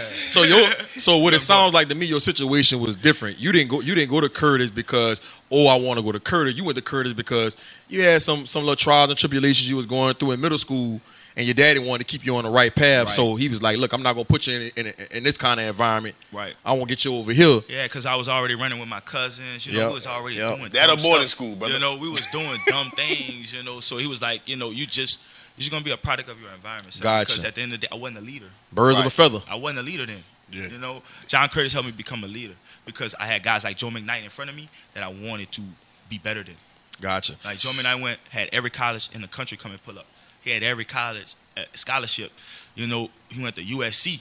[0.26, 3.38] so your so what it sounds like to me, your situation was different.
[3.38, 6.20] You didn't go you didn't go to Curtis because oh I want to go to
[6.20, 6.56] Curtis.
[6.56, 7.56] You went to Curtis because
[7.88, 11.00] you had some some little trials and tribulations you was going through in middle school,
[11.36, 13.06] and your daddy wanted to keep you on the right path.
[13.06, 13.14] Right.
[13.16, 15.60] So he was like, look, I'm not gonna put you in in, in this kind
[15.60, 16.14] of environment.
[16.32, 16.54] right.
[16.64, 17.60] I want to get you over here.
[17.68, 19.66] Yeah, because I was already running with my cousins.
[19.66, 19.88] You know, Yep.
[19.88, 20.56] we was already Yep.
[20.58, 21.30] doing That dumb a boarding stuff.
[21.38, 21.74] school, brother.
[21.74, 23.52] You know, we was doing dumb things.
[23.52, 25.20] You know, so he was like, you know, you just
[25.56, 26.94] you're just gonna be a product of your environment.
[26.94, 27.26] son, Gotcha.
[27.32, 28.46] Because at the end of the day, I wasn't a leader.
[28.72, 29.40] Birds of a feather.
[29.48, 30.22] I wasn't a leader then.
[30.50, 30.66] Yeah.
[30.66, 33.88] You know, John Curtis helped me become a leader because I had guys like Joe
[33.88, 35.62] McKnight in front of me that I wanted to
[36.08, 36.56] be better than.
[37.00, 37.34] Gotcha.
[37.44, 40.06] Like Joe McKnight went had every college in the country come and pull up.
[40.42, 42.32] He had every college uh, scholarship.
[42.74, 44.20] You know, he went to USC.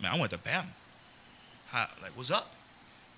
[0.00, 0.66] Man, I went to Bama.
[1.70, 2.52] How, like, what's up?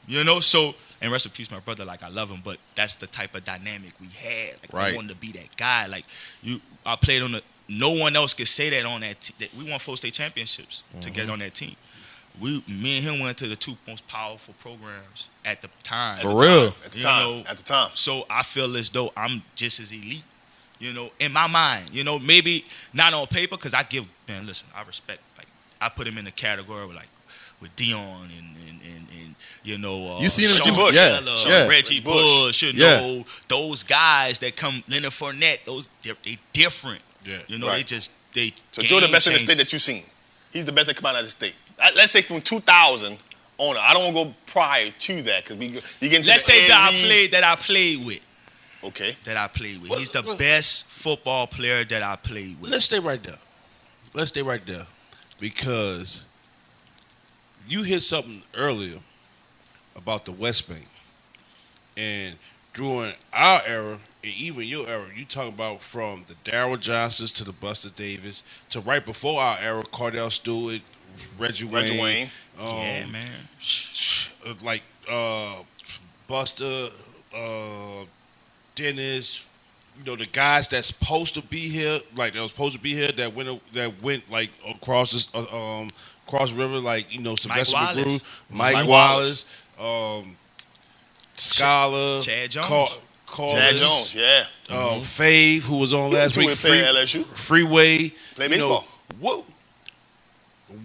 [0.08, 1.84] You know, so and rest in peace, my brother.
[1.84, 4.54] Like I love him, but that's the type of dynamic we had.
[4.62, 4.92] Like Right.
[4.92, 5.86] I wanted to be that guy.
[5.86, 6.04] Like
[6.42, 7.42] you, I played on the.
[7.68, 9.20] No one else could say that on that.
[9.20, 11.00] Te- that we won four state championships mm-hmm.
[11.00, 11.76] to get on that team.
[12.40, 16.16] we, me and him went to the two most powerful programs at the time.
[16.16, 16.70] At For the real?
[16.70, 17.90] time, at the time, know, at the time.
[17.94, 20.24] So I feel as though I'm just as elite,
[20.80, 21.90] you know, in my mind.
[21.92, 24.46] You know, maybe not on paper because I give man.
[24.46, 25.20] Listen, I respect.
[25.38, 25.46] Like
[25.80, 27.08] I put him in the category with like
[27.60, 30.16] with Dion and and and, and you know.
[30.16, 31.66] Uh, You seen him Sean do- yeah, Keller, yeah.
[31.68, 32.14] Reggie Bush.
[32.14, 32.62] Bush.
[32.62, 33.00] You Yeah.
[33.00, 35.64] know, those guys that come Leonard Fournette.
[35.64, 37.00] Those they're, they different.
[37.24, 37.38] Yeah.
[37.48, 38.52] You know, they just they.
[38.72, 40.02] So Joe the game best in the state that you've seen.
[40.52, 41.54] He's the best that come out of the state.
[41.94, 43.18] Let's say from 2000
[43.58, 43.76] on.
[43.76, 46.52] I don't want to go prior to that because we go- you get Let's the
[46.52, 48.20] say that I played that I played with.
[48.82, 49.14] Okay.
[49.24, 49.90] That I played with.
[49.90, 52.70] Well, He's the well- best football player that I played with.
[52.70, 53.36] Let's stay right there.
[54.14, 54.86] Let's stay right there
[55.38, 56.22] because
[57.70, 58.98] you hit something earlier
[59.96, 60.86] about the West Bank,
[61.96, 62.36] and
[62.74, 67.44] during our era and even your era, you talk about from the Daryl Johnsons to
[67.44, 70.82] the Buster Davis to right before our era, Kordell Stewart,
[71.38, 72.30] Reggie, Reggie Wayne, Wayne.
[72.60, 73.48] um, yeah, man.
[74.62, 75.56] like uh,
[76.28, 76.88] Buster,
[77.34, 78.04] uh,
[78.74, 79.44] Dennis,
[79.98, 82.94] you know the guys that's supposed to be here, like that was supposed to be
[82.94, 85.90] here, that went that went like across this, uh, um,
[86.30, 87.96] cross river, like you know Sylvester Wallace.
[87.96, 89.44] McGrew, Mike, Mike Wallace,
[89.78, 90.36] um,
[91.36, 92.66] Scholar, Chad Jones.
[92.66, 92.88] Car-
[93.26, 94.14] Carlos, Chad Jones.
[94.14, 94.46] Yeah.
[94.68, 97.24] uh, Fave, who was on He was last week, two-way player at LSU.
[97.26, 98.86] Freeway, Play you know, baseball.
[99.20, 99.44] what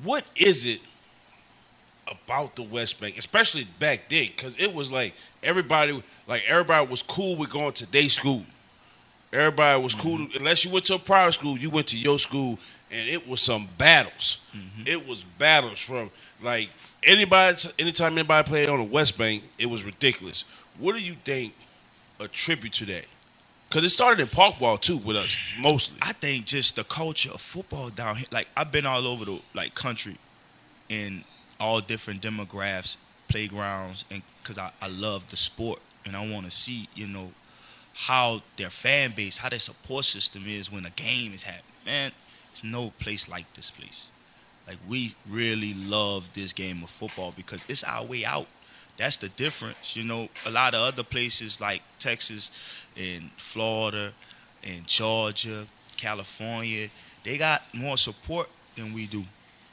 [0.04, 0.82] what is it
[2.10, 4.28] about the West Bank, especially back then?
[4.28, 8.44] Because it was like everybody, like everybody was cool with going to day school.
[9.34, 10.38] Everybody was cool Mm-hmm.
[10.38, 11.58] unless you went to a private school.
[11.58, 12.58] You went to your school,
[12.96, 14.40] and it was some battles.
[14.56, 14.88] Mm-hmm.
[14.88, 16.70] It was battles from like
[17.04, 17.58] anybody.
[17.78, 20.46] Anytime anybody played on the West Bank, it was ridiculous.
[20.80, 21.54] What do you think
[22.20, 23.06] attribute to that?
[23.68, 25.98] Because it started in park ball too with us mostly.
[26.02, 28.28] I think just the culture of football down here.
[28.32, 30.16] Like I've been all over the like country,
[30.88, 31.26] in
[31.60, 32.96] all different demographics,
[33.28, 37.32] playgrounds, and because I, I love the sport and I want to see you know
[37.94, 41.64] how their fan base, how their support system is when a game is happening.
[41.86, 42.12] Man,
[42.62, 44.10] there's no place like this place.
[44.68, 48.48] Like we really love this game of football because it's our way out.
[48.98, 49.96] That's the difference.
[49.96, 52.52] You know, a lot of other places like Texas
[52.98, 54.14] and Florida
[54.64, 55.66] and Georgia,
[55.98, 56.88] California,
[57.24, 59.24] they got more support than we do.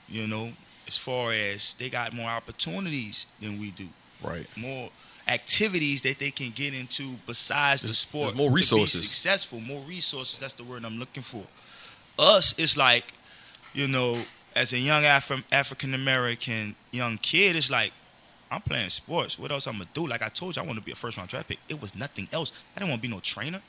[0.08, 0.50] You know,
[0.86, 3.88] as far as they got more opportunities than we do,
[4.22, 4.46] Right.
[4.58, 4.90] more
[5.28, 8.28] activities that they can get into besides the sport.
[8.28, 9.00] there's more to be resources.
[9.08, 10.38] successful, more resources.
[10.40, 11.44] That's the word I'm looking for.
[12.18, 13.12] Us, it's like,
[13.74, 14.18] you know,
[14.54, 17.92] as a young Afri- African American young kid, it's like
[18.50, 19.38] I'm playing sports.
[19.38, 20.06] What else I'm gonna do?
[20.06, 21.58] Like I told you, I want to be a first round draft pick.
[21.68, 22.52] It was nothing else.
[22.76, 23.60] I didn't want to be no trainer.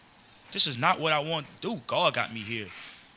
[0.52, 1.82] This is not what I want to do.
[1.88, 2.68] God got me here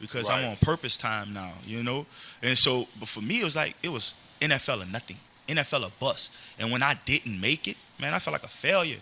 [0.00, 2.06] because I'm on purpose time now, you know.
[2.42, 5.16] And so, but for me, it was like it was NFL or nothing.
[5.48, 6.32] NFL or bust.
[6.58, 8.98] And when I didn't make it, man, I felt like a failure.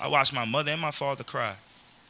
[0.00, 1.54] I watched my mother and my father cry.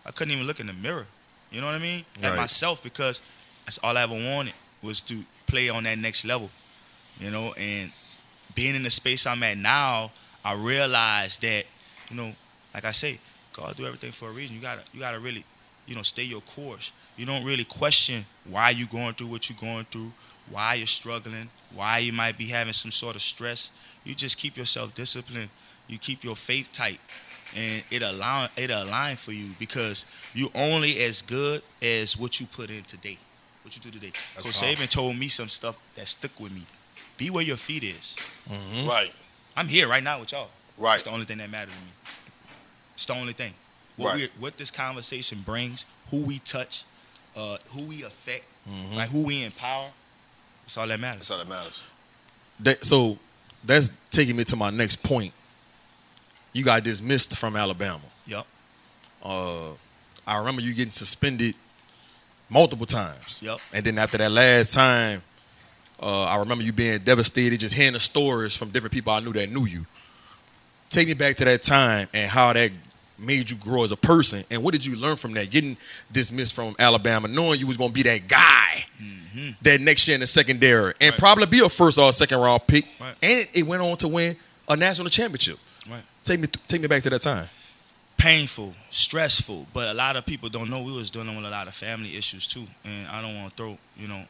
[0.04, 1.06] I couldn't even look in the mirror.
[1.50, 2.04] You know what I mean?
[2.22, 3.20] At myself because
[3.64, 6.50] that's all I ever wanted was to play on that next level.
[7.20, 7.92] You know, and
[8.54, 10.10] being in the space I'm at now,
[10.44, 11.64] I realize that,
[12.10, 12.32] you know,
[12.74, 13.18] like I say,
[13.52, 14.56] God do everything for a reason.
[14.56, 15.44] You gotta you gotta really,
[15.86, 16.92] you know, stay your course.
[17.16, 20.12] You don't really question why you going through what you're going through,
[20.50, 23.70] why you're struggling, why you might be having some sort of stress.
[24.04, 25.50] You just keep yourself disciplined.
[25.86, 27.00] You keep your faith tight,
[27.54, 32.46] and it allow it align for you because you only as good as what you
[32.46, 33.18] put in today,
[33.64, 34.12] what you do today.
[34.36, 36.62] Coach Saban told me some stuff that stuck with me.
[37.16, 38.16] Be where your feet is.
[38.86, 39.12] Right.
[39.56, 40.48] I'm here right now with y'all.
[40.78, 40.94] Right.
[40.94, 41.86] It's the only thing that matters to me.
[42.94, 43.54] It's the only thing.
[43.96, 44.30] What Right.
[44.36, 46.84] we what this conversation brings, who we touch,
[47.36, 48.94] uh, who we affect, Mm-hmm.
[48.96, 49.88] like who we empower.
[50.64, 51.18] That's all that matters.
[51.28, 51.82] That's all that matters.
[52.60, 53.18] That, so
[53.64, 55.32] that's taking me to my next point.
[56.52, 58.02] You got dismissed from Alabama.
[58.26, 58.46] Yep.
[59.22, 59.70] Uh,
[60.26, 61.54] I remember you getting suspended
[62.52, 63.40] multiple times.
[63.42, 63.58] Yep.
[63.72, 65.22] And then after that last time,
[66.02, 69.32] uh, I remember you being devastated, just hearing the stories from different people I knew
[69.34, 69.86] that knew you.
[70.90, 72.70] Take me back to that time and how that
[73.18, 75.48] made you grow as a person, and what did you learn from that?
[75.48, 75.76] Getting
[76.10, 78.84] dismissed from Alabama, knowing you was going to be that guy
[79.62, 81.10] that next year in the secondary, and Mm-hmm.
[81.12, 81.18] Right.
[81.18, 83.14] probably be a first or second round pick, Right.
[83.22, 84.36] and it, it went on to win
[84.68, 85.58] a national championship.
[85.88, 86.02] Right.
[86.24, 87.48] Take me, take me back to that time.
[88.22, 91.66] Painful, stressful, but a lot of people don't know we was dealing with a lot
[91.66, 94.22] of family issues too, and I don't want to throw you know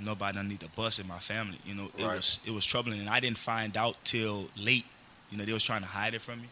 [0.00, 1.58] nobody underneath the bus in my family.
[1.66, 2.16] You know, it Right.
[2.16, 4.86] was it was troubling, and I didn't find out till late.
[5.30, 6.48] You know, they was trying to hide it from me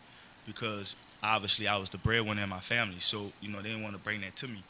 [0.46, 3.94] because obviously I was the breadwinner in my family, so you know they didn't want
[3.94, 4.62] to bring that to me.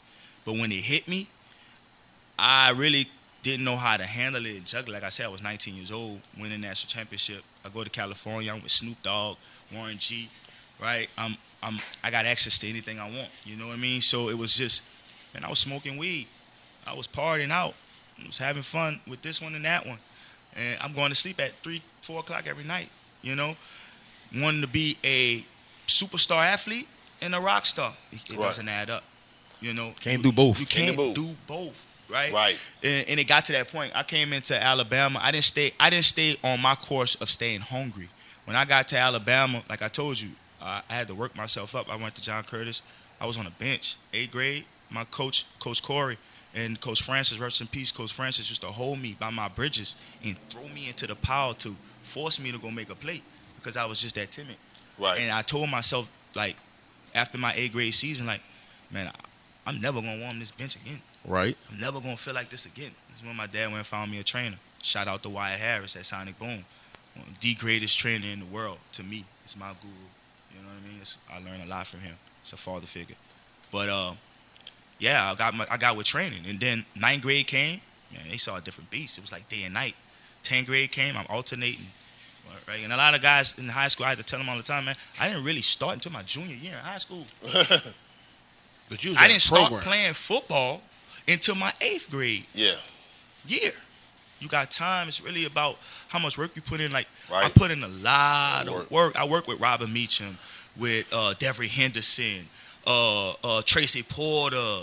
[0.45, 1.27] But when it hit me,
[2.39, 3.09] I really
[3.41, 4.93] didn't know how to handle it and juggle.
[4.93, 7.43] Like I said, I was 19 years old, winning national championship.
[7.65, 8.53] I go to California.
[8.53, 9.35] I'm with Snoop Dogg,
[9.73, 10.29] Warren G.
[10.83, 11.09] Right?
[11.17, 13.29] I'm I'm I got access to anything I want.
[13.45, 14.01] You know what I mean?
[14.01, 14.83] So it was just,
[15.33, 16.27] man, I was smoking weed.
[16.85, 17.73] I was partying out.
[18.21, 19.97] I was having fun with this one and that one.
[20.57, 22.89] And I'm going to sleep at three, four o'clock every night.
[23.21, 23.55] You know,
[24.37, 25.39] wanting to be a
[25.87, 26.87] superstar athlete
[27.21, 27.93] and a rock star.
[28.11, 28.39] It, it Right.
[28.45, 29.03] doesn't add up.
[29.61, 30.59] You know, Can't do both.
[30.59, 32.33] You Can't can't do do both, right?
[32.33, 32.57] Right.
[32.83, 33.93] And, and it got to that point.
[33.95, 35.19] I came into Alabama.
[35.23, 35.71] I didn't stay.
[35.79, 38.09] I didn't stay on my course of staying hungry.
[38.43, 40.31] When I got to Alabama, like I told you,
[40.63, 41.91] uh, I had to work myself up.
[41.91, 42.81] I went to John Curtis.
[43.19, 44.63] I was on a bench, eighth grade.
[44.89, 46.17] My coach, Coach Corey,
[46.55, 49.95] and Coach Francis, rest in peace, Coach Francis used to hold me by my bridges
[50.23, 53.21] and throw me into the pile to force me to go make a play
[53.57, 54.55] because I was just that timid.
[54.99, 55.19] Right.
[55.19, 56.55] And I told myself, like,
[57.15, 58.41] after my eighth grade season, like,
[58.91, 61.01] man, I, I'm never gonna warm this bench again.
[61.25, 61.57] Right.
[61.71, 62.91] I'm never gonna feel like this again.
[63.09, 64.57] This is when my dad went and found me a trainer.
[64.81, 66.65] Shout out to Wyatt Harris at Sonic Boom,
[67.41, 69.25] the greatest trainer in the world to me.
[69.43, 69.93] It's my guru.
[71.03, 71.41] You I mean?
[71.41, 72.15] It's, I learned a lot from him.
[72.41, 73.15] It's a father figure.
[73.71, 74.13] But uh,
[74.99, 77.81] yeah, I got my, I got with training, and then ninth grade came.
[78.11, 79.17] Man, they saw a different beast.
[79.17, 79.95] It was like day and night.
[80.43, 81.15] Tenth grade came.
[81.17, 81.85] I'm alternating.
[82.67, 84.57] Right, and a lot of guys in high school, I had to tell them all
[84.57, 84.95] the time, man.
[85.19, 87.25] I didn't really start until my junior year in high school.
[88.89, 90.81] But you I didn't start playing football
[91.27, 92.75] until my eighth grade yeah.
[93.47, 93.71] year.
[94.39, 95.07] You got time.
[95.07, 95.77] It's really about
[96.09, 96.91] how much work you put in.
[96.91, 98.83] Like I put in a lot Work.
[98.83, 99.15] of work.
[99.15, 100.35] I work with Robin Meachem,
[100.79, 102.45] with uh, Devery Henderson,
[102.87, 104.81] uh, uh, Tracy Porter.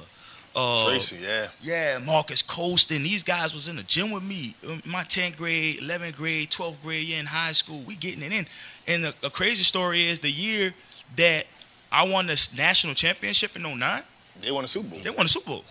[0.54, 1.46] Uh, Tracy, yeah.
[1.62, 3.04] yeah, Marques Colston.
[3.04, 4.54] These guys was in the gym with me.
[4.84, 7.80] My 10th grade, 11th grade, 12th grade year in high school.
[7.86, 8.46] We getting it in.
[8.88, 10.74] And the, the crazy story is the year
[11.16, 11.44] that
[11.92, 14.02] I won the national championship in 09,
[14.40, 14.98] They won a Super Bowl.
[15.04, 15.64] they won the Super Bowl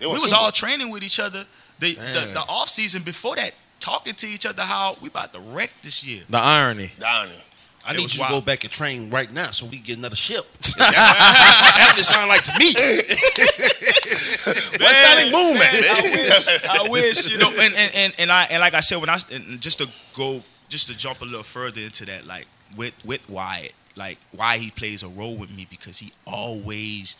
[0.00, 0.52] They we won was Super all Bowl.
[0.52, 1.44] training with each other.
[1.78, 5.40] The, the the off season before that, talking to each other how we about to
[5.40, 6.22] wreck this year.
[6.30, 6.90] The irony.
[6.98, 7.42] down there.
[7.86, 9.84] I It need was you to go back and train right now so we can
[9.84, 10.44] get another ship.
[10.60, 12.74] That's what it sound like to me.
[14.84, 15.72] What's Sonic Boom man.
[15.72, 18.98] I wish, I wish, you know, and, and, and, and I and like I said,
[18.98, 22.46] when I and just to go, just to jump a little further into that, like
[22.76, 27.16] with with Wyatt, like why he plays a role with me because he always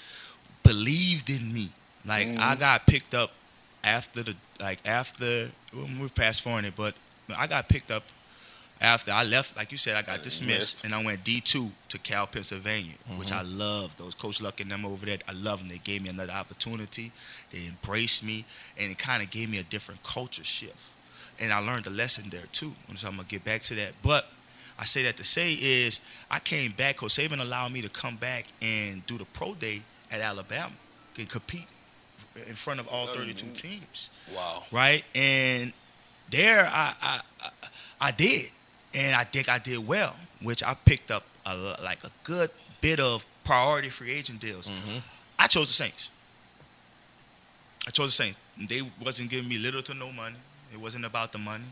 [0.65, 1.71] believed in me.
[2.05, 2.59] Like I mm.
[2.59, 3.31] got picked up
[3.85, 6.95] after the like after well, we're past foreign it, but
[7.37, 8.03] I got picked up
[8.81, 9.57] after I left.
[9.57, 13.33] Like you said, I got dismissed and I went D two to Cal, Pennsylvania, which
[13.33, 13.97] I love.
[13.97, 15.69] Those Coach Luck and them over there, I love them.
[15.69, 17.13] They gave me another opportunity.
[17.53, 18.45] They embraced me,
[18.79, 20.79] and it kind of gave me a different culture shift.
[21.39, 22.73] And I learned a lesson there too.
[22.97, 24.27] So I'm gonna get back to that, but.
[24.79, 26.99] I say that to say is I came back.
[26.99, 29.81] Coach Saban allowed me to come back and do the pro day
[30.13, 30.75] at Alabama
[31.17, 31.65] and compete
[32.47, 34.65] in front of all 32 teams, Wow.
[34.71, 35.03] right?
[35.15, 35.73] And
[36.31, 37.51] there I I, I,
[38.03, 38.51] I did,
[38.95, 43.01] and I think I did well, which I picked up a, like a good bit
[43.01, 44.69] of priority free agent deals.
[44.69, 44.99] Mm-hmm.
[45.39, 46.11] I chose the Saints.
[47.87, 48.39] I chose the Saints.
[48.69, 50.37] They wasn't giving me little to no money.
[50.73, 51.65] It wasn't about the money.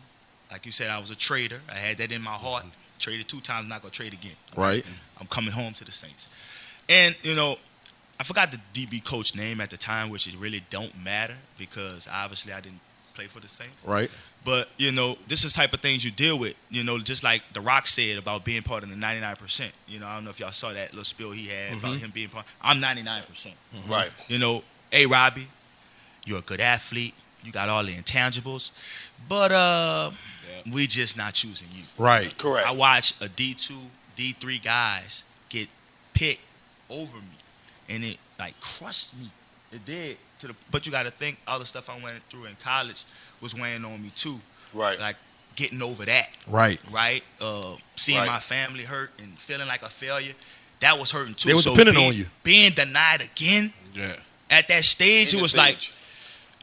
[0.51, 1.61] Like you said, I was a traitor.
[1.71, 2.63] I had that in my heart.
[2.63, 2.71] Mm-hmm.
[2.99, 4.37] Traded two times, not gonna trade again.
[4.57, 4.85] Right.
[5.21, 6.29] I'm coming home to the Saints.
[6.89, 7.59] And, you know,
[8.21, 12.09] I forgot the DB coach name at the time, which it really don't matter because
[12.13, 12.81] obviously I didn't
[13.15, 13.85] play for the Saints.
[13.85, 14.11] Right.
[14.45, 16.55] But, you know, this is the type of things you deal with.
[16.71, 19.71] You know, just like The Rock said about being part of the 99%.
[19.89, 22.11] You know, I don't know if y'all saw that little spill he had about him
[22.11, 22.45] being part.
[22.61, 23.53] I'm 99%.
[23.89, 24.11] Right.
[24.29, 25.49] You know, hey Robbie,
[26.25, 27.15] you're a good athlete.
[27.43, 28.71] You got all the intangibles,
[29.29, 30.11] but uh,
[30.73, 31.83] we just not choosing you.
[31.99, 32.37] Right.
[32.39, 32.67] Correct.
[32.67, 33.75] I watched a D two,
[34.17, 35.69] D three guys get
[36.15, 36.41] picked
[36.89, 37.37] over me,
[37.89, 39.31] and it like crushed me.
[39.73, 40.17] It did.
[40.45, 43.05] To the but you got to think all the stuff I went through in college
[43.41, 44.39] was weighing on me too.
[44.75, 44.99] Right.
[45.01, 45.17] Like
[45.57, 46.79] getting over that Right.
[46.91, 47.23] right?
[47.41, 48.27] Uh, seeing Right.
[48.27, 50.35] my family hurt and feeling like a failure,
[50.81, 51.49] that was hurting too.
[51.49, 52.27] They was So depending being- on you.
[52.43, 54.17] Being denied again Yeah.
[54.51, 55.93] at that stage, In it was stage.
[55.93, 55.97] like,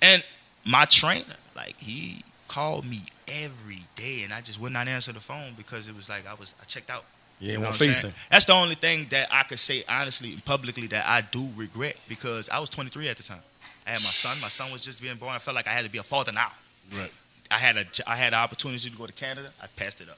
[0.03, 0.23] and
[0.63, 5.21] my trainer, like he called me every day, and I just would not answer the
[5.21, 7.05] phone because it was like I was I checked out.
[7.39, 8.13] Yeah, You know won't what I'm face saying?
[8.13, 8.19] him.
[8.29, 11.99] That's the only thing that I could say honestly and publicly that I do regret
[12.07, 13.41] because I was 23 at the time.
[13.85, 14.37] I had my son.
[14.41, 15.33] My son was just being born.
[15.33, 16.51] I felt like I had to be a father now.
[16.95, 17.11] Right.
[17.49, 19.49] I had a I had an opportunity to go to Canada.
[19.61, 20.17] I passed it up.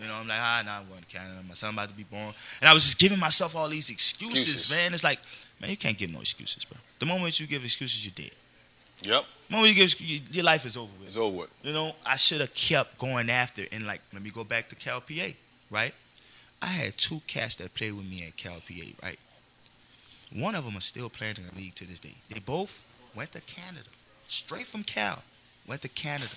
[0.00, 1.36] You know, I'm like, ah, nah, I'm going to Canada.
[1.48, 4.44] My son about to be born, and I was just giving myself all these excuses,
[4.44, 4.70] Excuses.
[4.70, 4.92] man.
[4.92, 5.20] It's like,
[5.60, 6.78] man, you can't give no excuses, bro.
[6.98, 8.32] The moment you give excuses, you're dead.
[9.02, 9.24] Yep.
[9.48, 11.08] The moment you give, your life is over with.
[11.08, 11.50] It's over with.
[11.62, 13.62] You know, I should have kept going after.
[13.70, 15.28] And like, let me go back to Cal PA,
[15.70, 15.94] right?
[16.62, 19.18] I had two cats that played with me at Cal PA, right?
[20.34, 22.14] One of them is still playing in the league to this day.
[22.28, 22.82] They both
[23.14, 23.86] went to Canada,
[24.28, 25.22] straight from Cal.
[25.66, 26.32] went to Canada,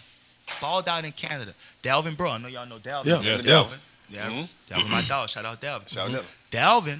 [0.62, 1.54] balled out in Canada.
[1.84, 3.06] Dalvin, bro, I know y'all know Dalvin.
[3.06, 3.22] Yeah.
[3.22, 3.38] Yeah.
[3.42, 3.78] Dalvin.
[4.10, 4.48] Yeah, Mhm.
[4.70, 5.30] Delvin, my dog.
[5.30, 5.90] Shout out Dalvin.
[5.92, 7.00] Shout out Dalvin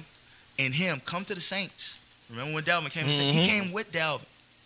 [0.58, 1.98] and him come to the Saints.
[2.28, 3.04] Remember when Dalvin came?
[3.04, 3.38] to the Saints?
[3.38, 4.24] He came with Dalvin,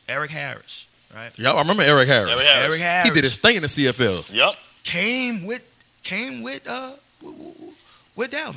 [0.09, 1.31] Eric Harris, right?
[1.39, 2.31] Yeah, I remember Eric Harris.
[2.31, 2.65] Eric Harris.
[2.75, 3.09] Eric Harris.
[3.09, 4.25] He did his thing in the CFL.
[4.31, 4.57] Yep.
[4.85, 5.69] came with
[6.03, 7.73] came with uh w- w-
[8.17, 8.57] with Dalvin.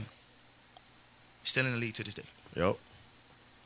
[1.43, 2.23] Still in the league to this day.
[2.55, 2.77] Yep.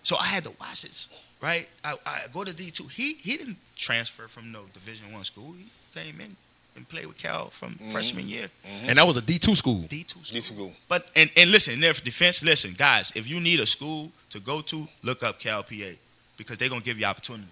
[0.10, 1.08] So I had to watch this,
[1.40, 1.70] right?
[1.86, 2.86] I, I go to D two.
[2.86, 5.54] He he didn't transfer from no Division One school.
[5.56, 6.36] He came in
[6.76, 7.92] and played with Cal from mm-hmm.
[7.92, 8.48] freshman year.
[8.66, 8.90] Mm-hmm.
[8.90, 9.82] And that was a D two school.
[9.82, 10.34] D two school.
[10.34, 10.72] D school.
[10.88, 14.40] But and, and listen, in their defense, listen, guys, if you need a school to
[14.40, 15.92] go to, look up Cal PA
[16.38, 17.46] because they're gonna give you opportunity.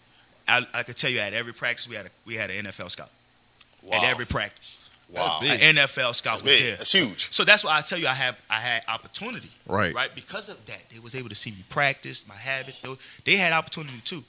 [0.48, 2.90] I, I could tell you at every practice we had a we had an NFL
[2.90, 3.12] scout.
[3.84, 3.98] Wow.
[3.98, 4.87] At every practice.
[5.10, 5.40] Wow.
[5.44, 5.76] An.
[5.76, 6.64] NFL scout That's was big.
[6.64, 6.76] there.
[6.78, 7.32] That's huge.
[7.32, 9.50] So that's why I tell you I have I had opportunity.
[9.66, 9.94] Right.
[9.94, 10.14] Right.
[10.14, 12.80] Because of that, they was able to see me practice my habits.
[12.80, 14.24] They, they had opportunity too.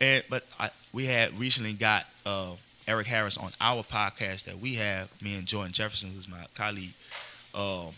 [0.00, 2.52] And but I, we had recently got uh,
[2.86, 5.10] Eric Harris on our podcast that we have.
[5.22, 6.92] Me and Jordan Jefferson, who's my colleague,
[7.54, 7.88] um,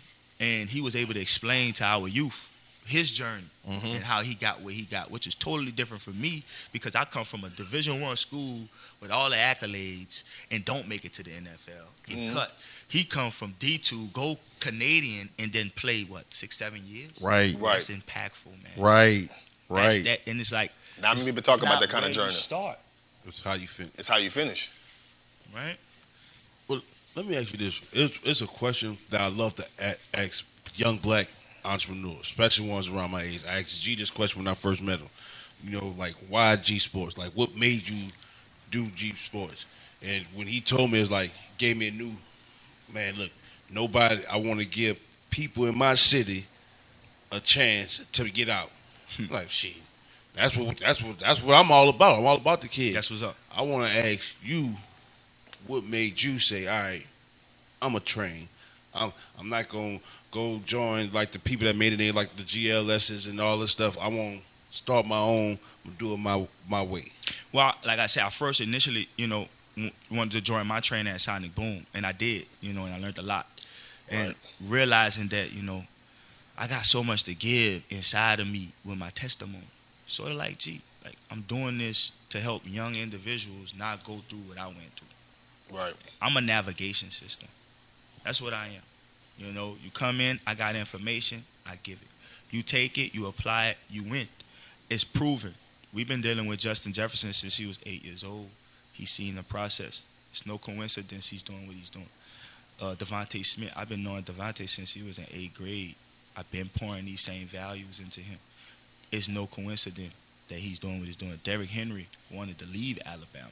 [0.41, 2.49] and he was able to explain to our youth
[2.89, 3.87] his journey mm-hmm.
[3.87, 7.05] and how he got where he got, which is totally different from me because I
[7.05, 8.61] come from a Division One school
[9.01, 11.69] with all the accolades and don't make it to the NFL.
[12.07, 12.35] Get mm-hmm.
[12.35, 12.53] cut.
[12.89, 17.21] He come from D two, go Canadian, and then play what six, seven years.
[17.23, 17.55] Right.
[17.59, 17.75] Right.
[17.75, 18.73] That's impactful, man.
[18.77, 19.29] Right.
[19.29, 20.05] That's Right.
[20.05, 22.31] that, and it's like Not many it's- people talking about that kind of where you
[22.31, 22.33] journey.
[22.33, 22.79] Start
[23.25, 23.93] That's how you finish.
[23.99, 24.71] It's how you finish.
[25.55, 25.77] right.
[26.67, 26.81] Well,
[27.15, 29.67] let me ask you this: it's, it's a question that I love to
[30.15, 31.29] ask young black
[31.69, 33.41] entrepreneurs, especially ones around my age.
[33.49, 35.09] I asked G this question when I first met him.
[35.63, 37.19] You know, like why G Sports?
[37.19, 38.09] Like, what made you
[38.71, 39.65] do G Sports?
[40.03, 42.13] And when he told me, it's like gave me a new
[42.93, 43.15] man.
[43.17, 43.31] Look,
[43.71, 44.25] nobody.
[44.27, 45.01] I want to give
[45.31, 46.47] people in my city
[47.31, 48.71] a chance to get out.
[49.17, 49.33] Hmm.
[49.33, 49.77] like, shit.
[50.35, 50.79] That's what.
[50.79, 51.19] That's what.
[51.19, 52.19] That's what I'm all about.
[52.19, 52.95] I'm all about the kids.
[52.95, 53.37] That's what's up.
[53.55, 54.75] I want to ask you,
[55.67, 57.07] what made you say, "All right,
[57.83, 58.49] I'm a train.
[58.95, 60.01] I'm I'm not gonna
[60.31, 63.73] go join like the people that made it in, like the GLSs and all this
[63.73, 63.97] stuff.
[64.01, 65.59] I won't start my own,
[65.99, 67.13] do it my my way."
[67.53, 69.49] Well, like I said, I first initially, you know,
[70.11, 72.99] wanted to join my training at Sonic Boom, and I did, you know, and I
[72.99, 73.47] learned a lot.
[74.11, 74.35] And
[74.67, 75.83] realizing that, you know,
[76.57, 79.67] I got so much to give inside of me with my testimony.
[80.07, 84.39] Sort of like, gee, like I'm doing this to help young individuals not go through
[84.39, 85.79] what I went through.
[85.79, 85.95] Right.
[86.23, 87.49] I'm a navigation system.
[88.25, 88.83] That's what I am.
[89.39, 92.09] You know, you come in, I got information, I give it.
[92.51, 94.27] You take it, you apply it, you win.
[94.91, 95.55] It's proven.
[95.93, 98.49] We've been dealing with Justin Jefferson since he was eight years old.
[98.93, 100.03] He's seen the process.
[100.33, 102.09] It's no coincidence he's doing what he's doing.
[102.81, 105.95] Uh, DeVonta Smith, I've been knowing DeVonta since he was in eighth grade.
[106.37, 108.39] I've been pouring these same values into him.
[109.11, 110.13] It's no coincidence
[110.49, 111.39] that he's doing what he's doing.
[111.45, 113.49] Derrick Henry wanted to leave Alabama.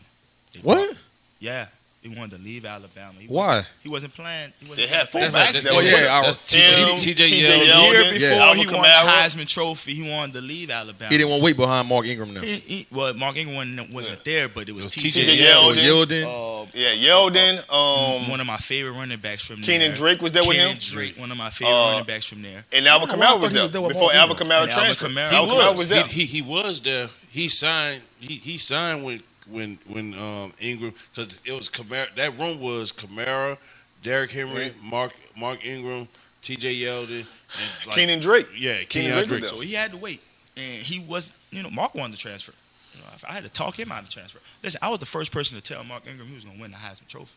[0.52, 0.76] They What?
[0.90, 0.98] brought-
[1.40, 1.66] yeah,
[2.12, 3.14] he wanted to leave Alabama.
[3.18, 3.46] He Why?
[3.46, 4.52] Wasn't, he wasn't playing.
[4.60, 5.32] He wasn't They had playing.
[5.32, 6.10] fullbacks that Oh, yeah, with him.
[6.12, 7.66] our- That's TJ TJ Yeldon.
[7.66, 8.54] Yeldon, year before Yeah.
[8.54, 11.10] he won the Heisman Trophy, he wanted to leave Alabama.
[11.10, 12.40] He didn't want to wait behind Mark Ingram now.
[12.40, 15.24] He- he- well, Mark Ingram wasn't, wasn't there, but it was, was TJ.
[15.24, 15.76] TJ Yeldon.
[15.76, 16.24] Yeldon.
[16.24, 17.58] Uh, yeah, Yeldon.
[17.72, 19.94] Um, one of my favorite running backs from Kenyan there.
[19.94, 20.78] Drake was there with Kenyan him?
[20.78, 22.64] Drake, one of my favorite Uh, running backs from there.
[22.72, 25.16] and Alvin Kamara was there was there before Alvin Kamara transferred.
[25.16, 25.54] Alvin.
[25.56, 26.04] Kamara was there.
[26.04, 27.08] He, he he was there.
[27.30, 28.02] He signed.
[28.20, 32.14] He he signed when when when um, Ingram because it was Kamara.
[32.14, 33.58] That room was Kamara,
[34.02, 36.08] Derrick Henry, Mark Mark Ingram,
[36.42, 36.74] T.J.
[36.76, 38.48] Yeldon, and like, Kenyan Drake.
[38.56, 39.44] Yeah, Kenyan Kenyan Drake Drake.
[39.46, 40.20] So he had to wait,
[40.56, 42.52] and he was, you know, Mark wanted to transfer.
[42.94, 44.38] You know, I had to talk him out of transfer.
[44.62, 46.70] Listen, I was the first person to tell Mark Ingram he was going to win
[46.70, 47.34] the Heisman Trophy.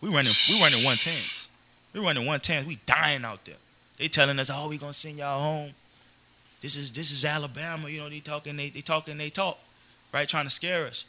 [0.00, 1.48] We running, we running one tens.
[1.92, 2.66] We running one tens.
[2.66, 3.56] We dying out there.
[3.98, 5.70] They telling us, oh, we gonna send y'all home.
[6.60, 7.88] This is this is Alabama.
[7.88, 9.58] You know, they talking, they they talking, they talk,
[10.12, 10.28] right?
[10.28, 11.04] Trying to scare us,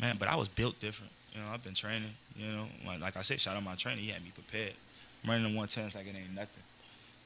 [0.00, 0.16] man.
[0.18, 1.12] But I was built different.
[1.34, 2.14] You know, I've been training.
[2.36, 4.00] You know, like, like I said, shout out my trainer.
[4.00, 4.74] He had me prepared.
[5.24, 6.62] I'm running one tens like it ain't nothing.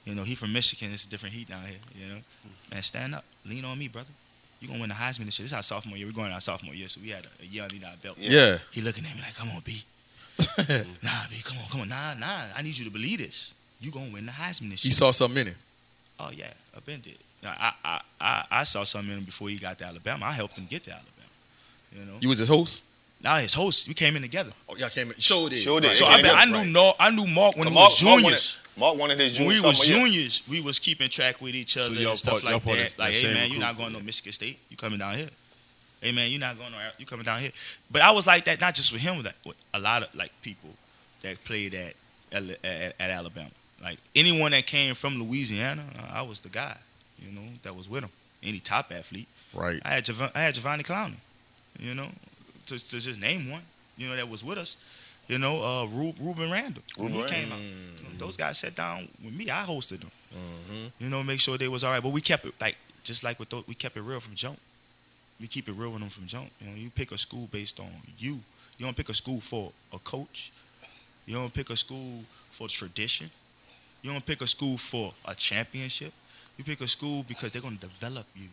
[0.05, 0.93] You know, he from Michigan.
[0.93, 1.79] It's a different heat down here.
[1.95, 2.75] You know, hmm.
[2.75, 4.11] man, stand up, lean on me, brother.
[4.61, 5.45] You gonna win the Heisman this year.
[5.45, 6.07] This is our sophomore year.
[6.07, 8.17] We're going to our sophomore year, so we had a, a year under our belt.
[8.19, 8.59] Yeah.
[8.71, 9.83] He looking at me like, come on, B.
[10.59, 11.89] nah, B, come on, come on.
[11.89, 12.45] Nah, nah.
[12.57, 13.55] I need you to believe this.
[13.81, 14.95] You gonna win the Heisman this He year.
[14.95, 15.57] saw something in him.
[16.21, 17.19] oh yeah, I've been did.
[17.45, 20.27] I, I, I, I saw something in him before he got to Alabama.
[20.27, 21.13] I helped him get to Alabama.
[21.99, 22.19] You know.
[22.21, 22.83] You was his host.
[23.23, 24.51] now his host, we came in together.
[24.69, 25.17] Oh, y'all came in.
[25.19, 25.57] Showed it.
[25.57, 25.95] Sure did.
[25.95, 26.67] So I, came I knew right.
[26.67, 28.59] no, I knew Mark when So we Mark, was Mark wanted, juniors.
[28.79, 30.07] Mark wanted his When we was sophomore year.
[30.07, 32.85] juniors, we was keeping track with each other y'all and stuff part- like part of
[32.85, 32.91] that.
[32.93, 34.07] that Like, hey man, you're not going to group.
[34.07, 34.59] Michigan State.
[34.69, 35.29] You coming down here?
[36.03, 36.93] Hey man, you're not going nowhere.
[36.99, 37.53] You coming down here?
[37.91, 40.31] But I was like that, not just with him, with, with a lot of like
[40.43, 40.71] people
[41.23, 41.95] that played at
[42.33, 43.49] at, at, at Alabama.
[43.83, 46.77] Like anyone that came from Louisiana, I was the guy,
[47.19, 48.11] you know, that was with him.
[48.43, 49.27] Any top athlete.
[49.55, 49.81] Right.
[49.85, 51.15] I had Jav- I had Jadeveon Clowney,
[51.79, 52.09] you know,
[52.67, 53.63] to, to just name one.
[53.97, 54.77] you know, that was with us.
[55.29, 56.83] You know, uh, Randall.
[56.97, 58.03] When he came out, Mm.
[58.19, 59.51] Know, those guys sat down with me.
[59.51, 60.11] I hosted them.
[60.35, 60.93] Mhm.
[61.01, 62.03] You know, make sure they was all right.
[62.03, 64.59] But we kept it like just like with those, we kept it real from jump.
[65.41, 66.51] We keep it real with them from jump.
[66.61, 68.41] You know, you pick a school based on you.
[68.79, 70.53] You don't pick a school for a coach.
[71.27, 73.31] You don't pick a school for tradition.
[74.03, 76.13] You don't pick a school for a championship.
[76.57, 78.49] You pick a school because they're going to develop you,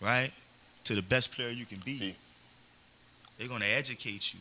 [0.00, 0.32] right,
[0.84, 2.14] to the best player you can be.
[3.40, 3.46] Be.
[3.46, 4.40] They're going to educate you.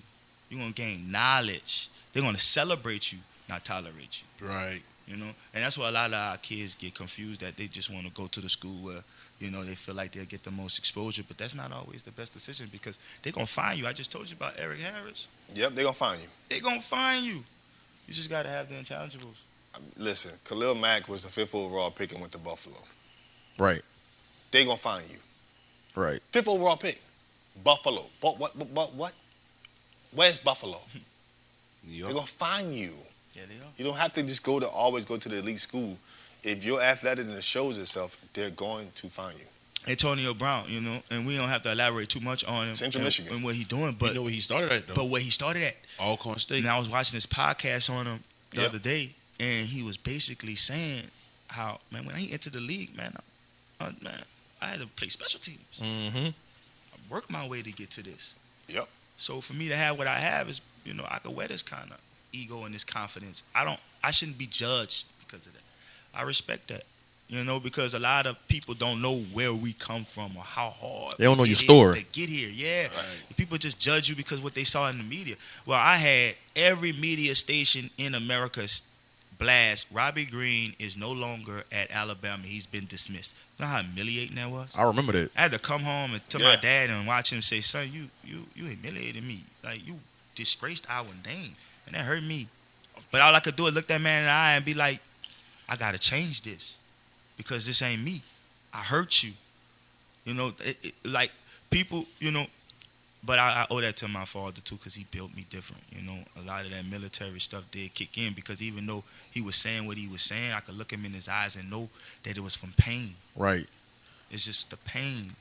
[0.50, 1.90] You're going to gain knowledge.
[2.14, 4.48] They're going to celebrate you, not tolerate you.
[4.48, 4.82] Right.
[5.08, 7.90] You know, and that's why a lot of our kids get confused that they just
[7.92, 9.04] want to go to the school where,
[9.40, 12.12] you know, they feel like they'll get the most exposure, but that's not always the
[12.12, 13.88] best decision because they're gonna find you.
[13.88, 15.28] I just told you about Eric Harris.
[15.56, 16.28] Yep, they're gonna find you.
[16.48, 17.44] They're gonna find you.
[18.08, 19.38] You just gotta have the intangibles.
[19.98, 22.78] Listen, Khalil Mack was the fifth overall pick and went to Buffalo.
[23.58, 23.82] Right.
[24.52, 25.18] They're gonna find you.
[25.96, 26.22] Right.
[26.32, 27.02] Fifth overall pick,
[27.64, 28.06] Buffalo.
[28.22, 28.56] But what?
[28.56, 28.70] What?
[28.70, 28.94] What?
[28.96, 29.14] what?
[30.14, 30.80] Where's Buffalo?
[31.88, 32.94] New They're gonna find you.
[33.36, 33.72] Yeah, they are.
[33.78, 35.98] You don't have to just go to always go to the elite school.
[36.44, 39.46] If you're athletic and it shows itself, they're going to find you.
[39.88, 43.00] Antonio Brown, you know, and we don't have to elaborate too much on him Central
[43.02, 43.34] and, Michigan.
[43.36, 44.94] and what he's doing, but you know where he started at though.
[44.94, 45.76] but where he started at.
[46.00, 46.60] Alcorn State.
[46.60, 48.70] And I was watching this podcast on him the Yep.
[48.70, 51.04] other day, and he was basically saying
[51.48, 53.14] how man when he entered the league, man,
[53.80, 54.22] I, I- man,
[54.62, 55.60] I had to play special teams.
[55.82, 56.30] Mm-hmm.
[57.10, 58.34] I worked my way to get to this.
[58.68, 58.88] Yep.
[59.18, 61.64] So for me to have what I have is, you know, I could wear this
[61.64, 61.98] kind of
[62.32, 63.44] ego and this confidence.
[63.56, 63.80] I don't.
[64.04, 65.62] I shouldn't be judged because of that.
[66.14, 66.84] I respect that.
[67.28, 70.72] You know, because a lot of people don't know where we come from or how
[70.72, 72.00] hard They don't know it your story.
[72.00, 72.50] to get here.
[72.50, 72.88] Yeah,
[73.38, 75.36] people just judge you because what they saw in the media.
[75.68, 78.82] Well, I had every media station in America s-
[79.40, 79.88] blast.
[79.92, 82.44] Robbie Green is no longer at Alabama.
[82.44, 83.36] He's been dismissed.
[83.58, 84.70] You know how humiliating that was.
[84.76, 85.32] I remember that.
[85.36, 88.10] I had to come home and to my dad and watch him say, "Son, you
[88.24, 89.44] you you humiliated me.
[89.64, 89.96] Like you
[90.36, 91.56] disgraced our name,
[91.88, 92.48] and that hurt me."
[93.12, 95.00] But all I could do is look that man in the eye and be like,
[95.68, 96.78] "I gotta change this
[97.38, 98.22] because this ain't me.
[98.74, 99.32] I hurt you."
[100.26, 101.32] You know, it, it, like
[101.72, 102.46] people, you know.
[103.24, 105.84] But I, I owe that to my father too, because he built me different.
[105.92, 109.42] You know, a lot of that military stuff did kick in because even though he
[109.42, 111.90] was saying what he was saying, I could look him in his eyes and know
[112.24, 113.16] that it was from pain.
[113.36, 113.68] Right.
[114.32, 115.32] It's just the pain,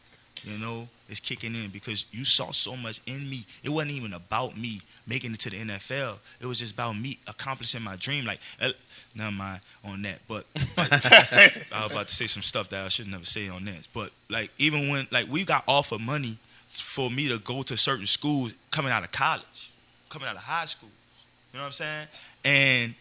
[0.42, 3.44] you know, is kicking in because you saw so much in me.
[3.62, 6.16] It wasn't even about me making it to the NFL.
[6.40, 8.24] It was just about me accomplishing my dream.
[8.24, 8.70] Like, uh,
[9.14, 10.18] never mind on that.
[10.26, 10.88] But, but
[11.72, 13.86] I was about to say some stuff that I should never say on this.
[13.86, 16.38] But like, even when like we got offered money
[16.68, 19.70] for me to go to certain schools coming out of college,
[20.10, 20.90] coming out of high school.
[21.52, 22.06] You know what I'm saying?
[22.44, 22.94] And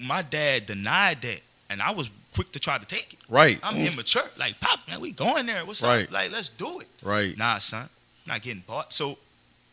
[0.00, 1.40] my dad denied that,
[1.70, 3.18] and I was quick to try to take it.
[3.28, 3.58] Right.
[3.62, 4.24] I'm immature.
[4.38, 5.64] Like, pop, man, we going there.
[5.66, 6.06] What's Right.
[6.06, 6.12] up?
[6.12, 6.88] Like, let's do it.
[7.02, 7.36] Right.
[7.36, 7.88] Nah, son,
[8.26, 8.92] not getting bought.
[8.94, 9.18] So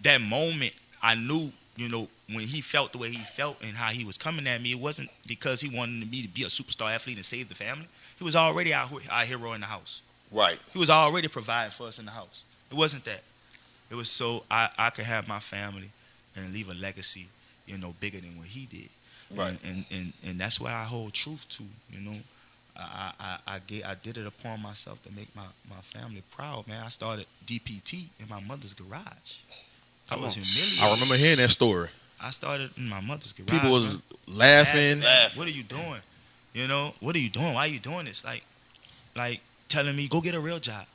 [0.01, 3.91] that moment, I knew, you know, when he felt the way he felt and how
[3.91, 6.93] he was coming at me, it wasn't because he wanted me to be a superstar
[6.93, 7.87] athlete and save the family.
[8.17, 10.01] He was already our, our hero in the house.
[10.31, 10.59] Right.
[10.73, 12.43] He was already providing for us in the house.
[12.69, 13.21] It wasn't that.
[13.89, 15.89] It was so I, I could have my family
[16.35, 17.27] and leave a legacy,
[17.65, 18.89] you know, bigger than what he did.
[19.35, 19.49] Right.
[19.49, 22.17] And and, and, and that's what I hold truth to, you know.
[22.81, 26.65] I, I, I, get, I did it upon myself to make my, my family proud,
[26.65, 26.81] man.
[26.81, 29.41] I started DPT in my mother's garage.
[30.09, 30.83] I was humiliated.
[30.83, 31.89] I remember hearing that story.
[32.21, 33.49] I started in my mother's garage.
[33.49, 35.01] People was man laughing.
[35.01, 35.39] Laughing.
[35.39, 35.99] What are you doing?
[36.53, 37.53] You know, what are you doing?
[37.53, 38.23] Why are you doing this?
[38.23, 38.43] Like,
[39.15, 40.85] like telling me go get a real job,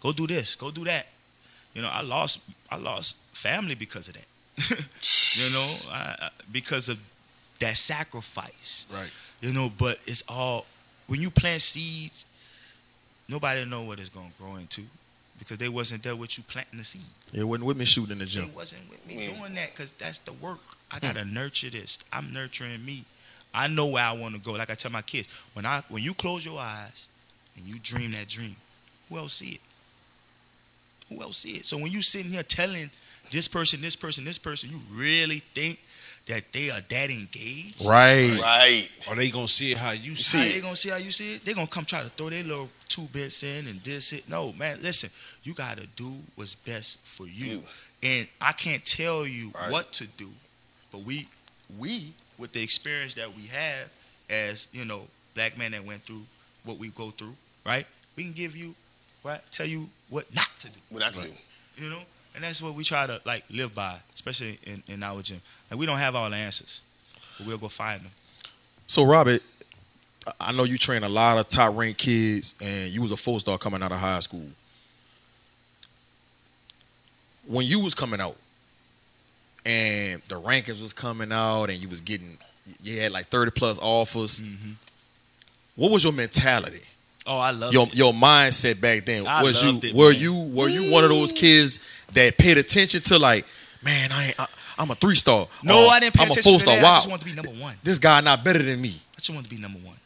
[0.00, 1.06] go do this, go do that.
[1.74, 4.24] You know, I lost, I lost family because of that.
[5.36, 6.98] you know, I, I- because of
[7.58, 8.86] that sacrifice.
[8.92, 9.10] Right.
[9.40, 10.66] You know, but it's all
[11.06, 12.26] when you plant seeds,
[13.28, 14.82] nobody know what it's gonna grow into
[15.38, 17.02] because they wasn't there with you planting the seed.
[17.32, 19.36] It wasn't with me shooting the They It wasn't with me Yeah.
[19.36, 20.60] doing that because that's the work.
[20.90, 21.06] I hmm.
[21.06, 21.98] gotta nurture this.
[22.12, 23.04] I'm nurturing me.
[23.52, 24.52] I know where I want to go.
[24.52, 27.06] Like I tell my kids, when I when you close your eyes
[27.56, 28.56] and you dream that dream,
[29.08, 29.60] who else see it?
[31.14, 31.66] Who else see it?
[31.66, 32.90] So when you sitting here telling
[33.30, 35.78] this person, this person, this person, you really think
[36.26, 37.84] that they are that engaged?
[37.84, 38.38] Right.
[38.40, 38.88] Right.
[39.08, 40.62] Are they gonna see it how you How see they it?
[40.62, 41.44] gonna see how you see it?
[41.44, 44.28] They gonna come try to throw their little two bits in and this it.
[44.28, 45.10] No, man, listen.
[45.42, 47.44] You gotta do what's best for you.
[47.46, 47.62] You.
[48.02, 49.70] And I can't tell you Right.
[49.70, 50.28] what to do,
[50.92, 51.28] but we,
[51.78, 53.88] we, with the experience that we have
[54.30, 56.22] as you know, black men that went through
[56.64, 57.34] what we go through,
[57.66, 57.86] right?
[58.16, 58.74] We can give you,
[59.24, 59.40] right?
[59.50, 61.30] Tell you what not to do What not to do.
[61.78, 62.00] you know
[62.34, 65.78] and that's what we try to like live by especially in, in our gym and
[65.80, 66.80] we don't have all the answers
[67.38, 68.10] but we'll go find them
[68.86, 69.42] So Robert,
[70.26, 73.16] I- I know you train a lot of top ranked kids, and you was a
[73.16, 74.46] four star coming out of high school.
[77.46, 78.36] When you was coming out,
[79.66, 82.38] and the rankings was coming out, and you was getting
[82.82, 84.40] you had like thirty plus offers.
[84.40, 84.72] Mm-hmm.
[85.76, 86.82] What was your mentality?
[87.26, 87.94] Oh, I love Your it.
[87.94, 90.20] your mindset back then I was you loved it, were man.
[90.20, 91.80] you were you one of those kids
[92.12, 93.46] that paid attention to like,
[93.82, 94.46] man, I ain't, I,
[94.78, 95.48] I'm a three star.
[95.62, 96.76] No, I didn't pay I'm a attention four to star.
[96.76, 96.84] that.
[96.84, 97.76] I just wanted to be number one.
[97.82, 99.00] this guy not better than me.
[99.12, 99.96] I just wanted to be number one.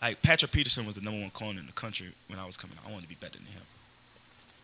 [0.00, 2.76] Like Patrick Peterson was the number one corner in the country when I was coming
[2.82, 2.88] out.
[2.88, 3.62] I wanted to be better than him.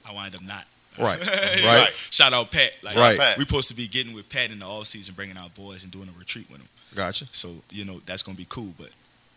[0.09, 0.64] I wound up not.
[0.99, 1.62] Right, right.
[1.62, 1.93] right.
[2.11, 2.72] Shout out Pat.
[2.83, 3.18] Like, Right.
[3.18, 3.37] Pat.
[3.37, 5.93] We supposed to be getting with Pat in the off season, bringing our boys and
[5.93, 6.68] doing a retreat with him.
[6.95, 7.27] Gotcha.
[7.33, 8.72] So you know that's gonna be cool.
[8.79, 8.89] But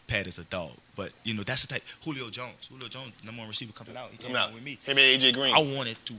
[0.09, 0.71] Pat is a dog.
[0.95, 1.83] But you know that's the type.
[2.03, 2.67] Julio Jones.
[2.69, 4.09] Julio Jones, number one receiver coming out.
[4.11, 4.53] He came Coming out out.
[4.55, 4.77] with me.
[4.83, 5.53] Him and AJ Green.
[5.55, 6.13] I wanted to,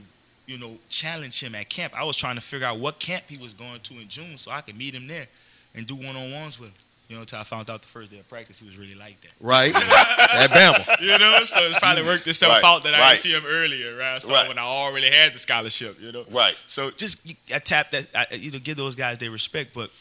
[0.47, 1.93] you know, challenge him at camp.
[1.95, 4.49] I was trying to figure out what camp he was going to in June so
[4.51, 5.27] I could meet him there
[5.75, 6.75] and do one on ones with him.
[7.09, 9.19] You know, until I found out the first day of practice he was really like
[9.19, 9.31] that.
[9.41, 11.01] Right, at Bama.
[11.01, 13.97] You know, so it's probably worked itself Right, out that I didn't see him earlier,
[13.97, 14.21] right?
[14.21, 14.47] So Right.
[14.47, 16.23] when I already had the scholarship, you know.
[16.31, 16.55] Right.
[16.67, 19.73] So just I tap that, I, you know, give those guys their respect.
[19.73, 19.91] But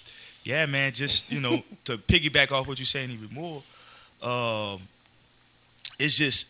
[0.45, 3.61] yeah, man, just you know, to piggyback off what you're saying even more,
[4.23, 4.81] um,
[5.99, 6.49] it's just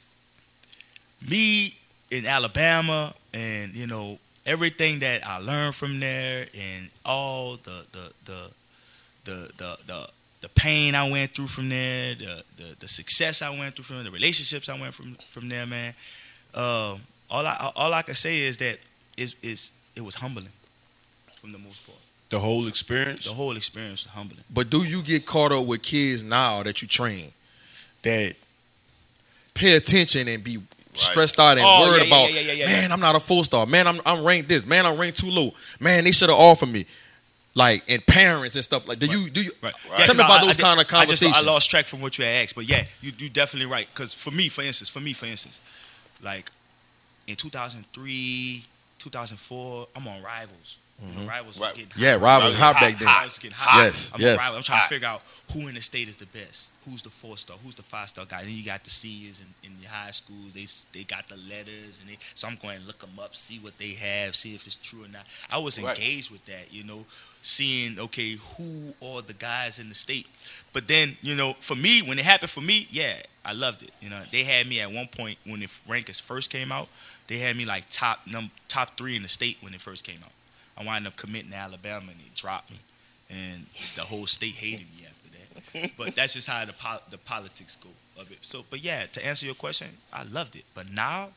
[1.28, 1.74] me
[2.10, 8.12] in Alabama, and you know everything that I learned from there, and all the the
[8.24, 8.50] the
[9.24, 10.08] the the the,
[10.40, 13.96] the pain I went through from there, the, the the success I went through from
[13.96, 15.94] there, the relationships I went from from there, man.
[16.54, 17.00] Um,
[17.30, 18.78] all I all I can say is that
[19.16, 20.52] is is it was humbling
[21.40, 21.98] from the most part.
[22.30, 23.24] The whole experience.
[23.24, 24.44] The whole experience was humbling.
[24.52, 27.32] But do you get caught up with kids now that you train
[28.02, 28.34] that
[29.54, 30.58] pay attention and be
[30.94, 33.66] stressed out and Oh, worried yeah, about, yeah, yeah, man, I'm not a full star.
[33.66, 34.66] Man, I'm I'm ranked this.
[34.66, 35.52] Man, I'm ranked too low.
[35.78, 36.86] Man, they should have offered me.
[37.54, 38.98] Like and parents and stuff like.
[39.00, 39.74] Do you do you Right.
[40.04, 41.36] tell me about those kind of I just conversations?
[41.36, 43.88] I lost track from what you had asked, but yeah, you you definitely right.
[43.92, 45.60] Because for me, for instance, for me, for instance,
[46.22, 46.48] like
[47.26, 48.64] in 2003,
[48.98, 50.78] 2004, I'm on Rivals.
[51.02, 51.74] You know, Rivals was Right.
[51.76, 52.00] getting Mm-hmm.
[52.02, 52.20] Yeah, hot.
[52.22, 53.06] Rivals hot back then.
[53.06, 53.82] Rivals was getting hot.
[53.84, 54.50] Yes, I'm yes.
[54.50, 54.88] On I'm trying Hot.
[54.88, 55.22] to figure out
[55.52, 56.70] who in the state is the best.
[56.84, 57.56] Who's the four star?
[57.64, 58.42] Who's the five star guy?
[58.42, 60.52] Then you got the seniors in, in your high schools.
[60.54, 60.66] They
[60.98, 63.76] they got the letters, and they, so I'm going to look them up, see what
[63.78, 65.26] they have, see if it's true or not.
[65.50, 65.96] I was Right.
[65.96, 67.06] engaged with that, you know,
[67.42, 70.26] seeing okay who are the guys in the state.
[70.72, 73.90] But then you know, for me, when it happened for me, yeah, I loved it.
[74.02, 76.88] You know, they had me at one point when the rankings first came out.
[77.28, 80.18] They had me like top num top three in the state when it first came
[80.24, 80.32] out.
[80.80, 82.78] I wind up committing to Alabama and they dropped me,
[83.28, 83.66] and
[83.96, 85.90] the whole state hated me after that.
[85.98, 88.38] But that's just how the pol- the politics go of it.
[88.40, 90.64] So, but yeah, to answer your question, I loved it.
[90.74, 91.28] But now,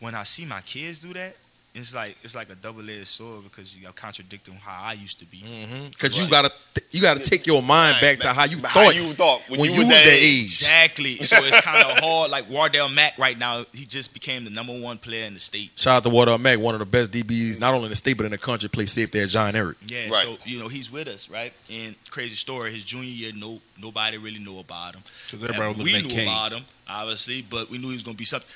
[0.00, 1.36] when I see my kids do that,
[1.74, 5.18] it's like it's like a double edged sword because you are contradicting how I used
[5.20, 5.42] to be.
[5.90, 6.30] Because you Right.
[6.30, 6.52] gotta
[6.90, 9.70] you gotta take your mind back to how you How thought you thought when when
[9.70, 10.44] you you was was that that age.
[10.44, 10.52] age.
[10.52, 11.16] Exactly.
[11.22, 12.30] So it's kind of hard.
[12.30, 15.70] Like Wardell Mack right now, he just became the number one player in the state.
[15.76, 18.18] Shout out to Wardell Mack, one of the best DBs, not only in the state
[18.18, 18.68] but in the country.
[18.68, 19.76] Play safety at John Ehret.
[19.86, 20.24] Yeah, Right.
[20.24, 21.54] so you know he's with us, right?
[21.70, 25.02] And crazy story, his junior year, no nobody really knew about him.
[25.26, 26.28] Because everybody was we looking at knew Kane.
[26.28, 28.48] about him, obviously, but we knew he was gonna be something.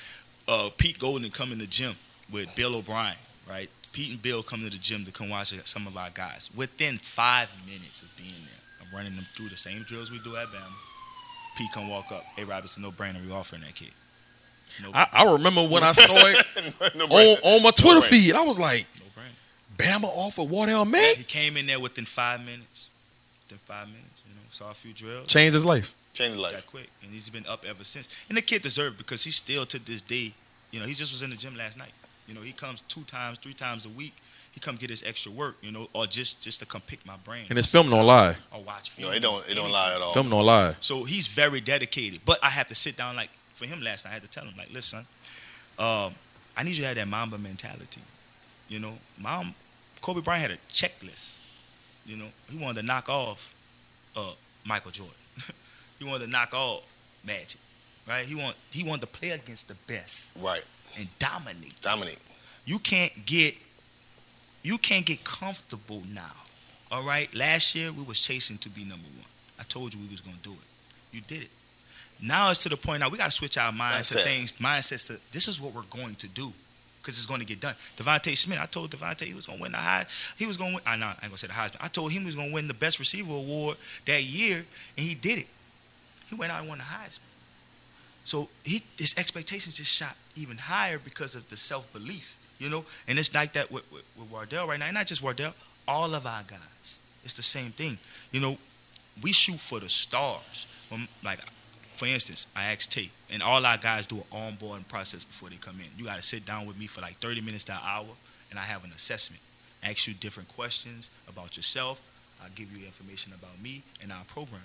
[0.47, 1.95] Uh, Pete Golding come in the gym
[2.31, 3.15] with Bill O'Brien,
[3.49, 3.69] right?
[3.93, 6.49] Pete and Bill come to the gym to come watch some of our guys.
[6.55, 10.35] Within five minutes of being there, I'm running them through the same drills we do
[10.35, 10.73] at Bama.
[11.57, 13.25] Pete come walk up, hey Rob, it's a no brainer.
[13.25, 13.89] We offering that kid.
[14.83, 16.45] No, I, I remember when I saw it
[16.95, 18.03] no on, on my Twitter brainer.
[18.03, 18.35] feed.
[18.35, 19.05] I was like, no
[19.89, 20.01] brainer.
[20.01, 21.15] Bama offered Wardell Mack.
[21.15, 22.89] He came in there within five minutes.
[23.45, 25.25] Within five minutes, you know, saw a few drills.
[25.27, 25.95] Changed his life.
[26.13, 26.67] Change the got life.
[26.67, 28.09] quick, and he's been up ever since.
[28.29, 30.33] And the kid deserved it because he still to this day,
[30.71, 31.93] you know, he just was in the gym last night.
[32.27, 34.13] You know, he comes two times, three times a week.
[34.51, 37.15] He come get his extra work, you know, or just just to come pick my
[37.17, 38.35] brain And it's film don't lie.
[38.51, 39.09] or watch film.
[39.11, 39.49] No, it don't.
[39.49, 40.13] It don't lie at all.
[40.13, 40.75] Film don't lie.
[40.79, 42.21] So he's very dedicated.
[42.25, 44.45] But I have to sit down, like for him last night, I had to tell
[44.45, 44.99] him, like, listen,
[45.77, 46.13] um,
[46.55, 48.01] I need you to have that Mamba mentality.
[48.67, 49.53] You know, mom,
[50.01, 51.35] Kobe Bryant had a checklist.
[52.05, 53.53] You know, he wanted to knock off
[54.15, 54.31] uh,
[54.65, 55.13] Michael Jordan.
[55.99, 56.81] he wanted to knock off
[57.23, 57.59] Magic,
[58.07, 58.25] right?
[58.25, 60.63] He want he wanted to play against the best Right.
[60.97, 61.81] And dominate.
[61.81, 62.19] Dominate.
[62.65, 63.55] You can't get
[64.63, 66.33] you can't get comfortable now.
[66.91, 67.33] All right.
[67.33, 69.25] Last year we was chasing to be number one.
[69.59, 71.15] I told you we was gonna do it.
[71.15, 71.49] You did it.
[72.21, 74.23] Now it's to the point now we gotta switch our minds to Mindset.
[74.23, 76.51] things, mindsets to this is what we're going to do.
[77.01, 77.73] Because it's going to get done.
[77.95, 80.05] DeVonta Smith, I told DeVonta he was going to win the high.
[80.35, 80.83] He was going to win.
[80.85, 81.77] I know I ain't going to say the Heisman.
[81.79, 83.77] I told him he was going to win the best receiver award
[84.07, 84.65] that year,
[84.97, 85.47] and he did it.
[86.25, 87.19] He went out and won the Heisman.
[88.27, 92.83] So he his expectations just shot even higher because of the self belief, you know.
[93.07, 94.87] And it's like that with, with, with Wardell right now.
[94.87, 95.53] And not just Wardell,
[95.87, 96.99] all of our guys.
[97.23, 97.97] It's the same thing,
[98.33, 98.57] you know.
[99.23, 100.67] We shoot for the stars.
[100.89, 101.39] When, like,
[101.95, 104.23] for instance, I asked Tate, and all our guys do an
[104.57, 105.87] onboarding process before they come in.
[105.97, 108.07] You got to sit down with me for like 30 minutes to an hour,
[108.49, 109.41] and I have an assessment.
[109.81, 112.01] I ask you different questions about yourself.
[112.43, 114.61] I'll give you information about me and our program.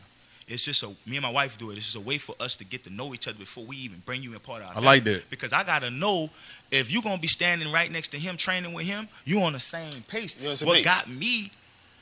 [0.53, 1.77] It's just a me and my wife do it.
[1.77, 4.03] It's just a way for us to get to know each other before we even
[4.05, 4.87] bring you in part of our I family.
[4.87, 5.31] like that.
[5.31, 6.31] Because I gotta know
[6.71, 9.61] if you're gonna be standing right next to him, training with him, you on the
[9.61, 10.41] same pace.
[10.41, 10.85] You on what pace.
[10.85, 11.51] got me,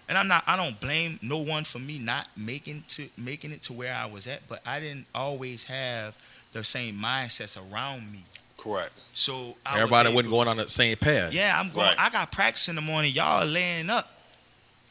[0.08, 3.62] and I'm not I don't blame no one for me not making to making it
[3.64, 6.16] to where I was at, but I didn't always have
[6.52, 8.24] the same mindsets around me.
[8.58, 8.90] Correct.
[9.14, 11.32] So I Everybody was wasn't going on the same path.
[11.32, 11.86] yeah, I'm going.
[11.86, 11.96] Right.
[11.98, 13.12] I got practice in the morning.
[13.14, 14.10] Y'all laying up.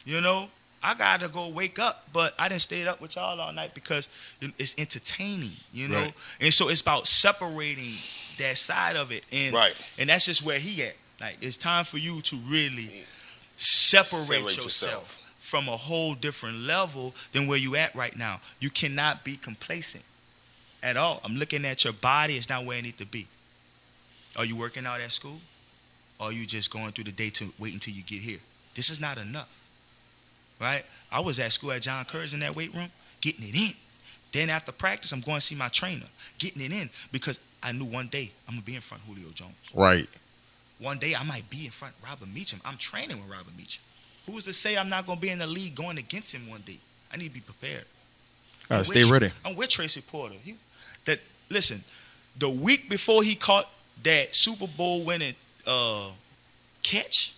[0.04, 0.48] You know,
[0.82, 4.08] I gotta go wake up, but I didn't stay up with y'all all night because
[4.58, 5.52] it's entertaining.
[5.74, 6.14] You know, Right.
[6.40, 7.96] and so it's about separating
[8.38, 9.74] that side of it, and Right.
[9.98, 10.96] and that's just where he at.
[11.20, 12.88] Like it's time for you to really
[13.56, 15.18] separate, Separate yourself, yourself.
[15.38, 18.40] from a whole different level than where you at right now.
[18.58, 20.04] You cannot be complacent
[20.82, 21.20] at all.
[21.24, 23.26] I'm looking at your body; it's not where it need to be.
[24.36, 25.40] Are you working out at school?
[26.18, 28.38] Or are you just going through the day to wait until you get here?
[28.74, 29.48] This is not enough.
[30.60, 30.84] Right?
[31.10, 32.88] I was at school at John Curtis in that weight room,
[33.20, 33.72] getting it in.
[34.32, 36.06] Then after practice, I'm going to see my trainer,
[36.38, 39.30] getting it in because I knew one day I'm gonna be in front of Julio
[39.32, 39.54] Jones.
[39.74, 40.08] Right.
[40.78, 42.60] One day I might be in front of Robert Meacham.
[42.64, 43.82] I'm training with Robert Meacham.
[44.26, 46.78] Who's to say I'm not gonna be in the league going against him one day?
[47.12, 47.84] I need to be prepared.
[48.68, 49.30] Gotta stay with- ready.
[49.44, 50.36] I'm with Tracy Porter.
[50.42, 50.54] He,
[51.04, 51.82] that listen,
[52.38, 53.68] the week before he caught
[54.04, 55.34] that Super Bowl winning
[55.66, 56.08] uh,
[56.82, 57.34] catch,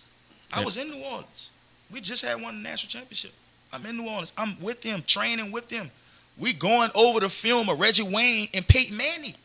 [0.53, 0.65] I Yeah.
[0.65, 1.49] was in New Orleans.
[1.93, 3.31] We just had won the national championship.
[3.71, 4.33] I'm in New Orleans.
[4.37, 5.89] I'm with them, training with them.
[6.37, 9.35] We going over the film of Reggie Wayne and Peyton Manning.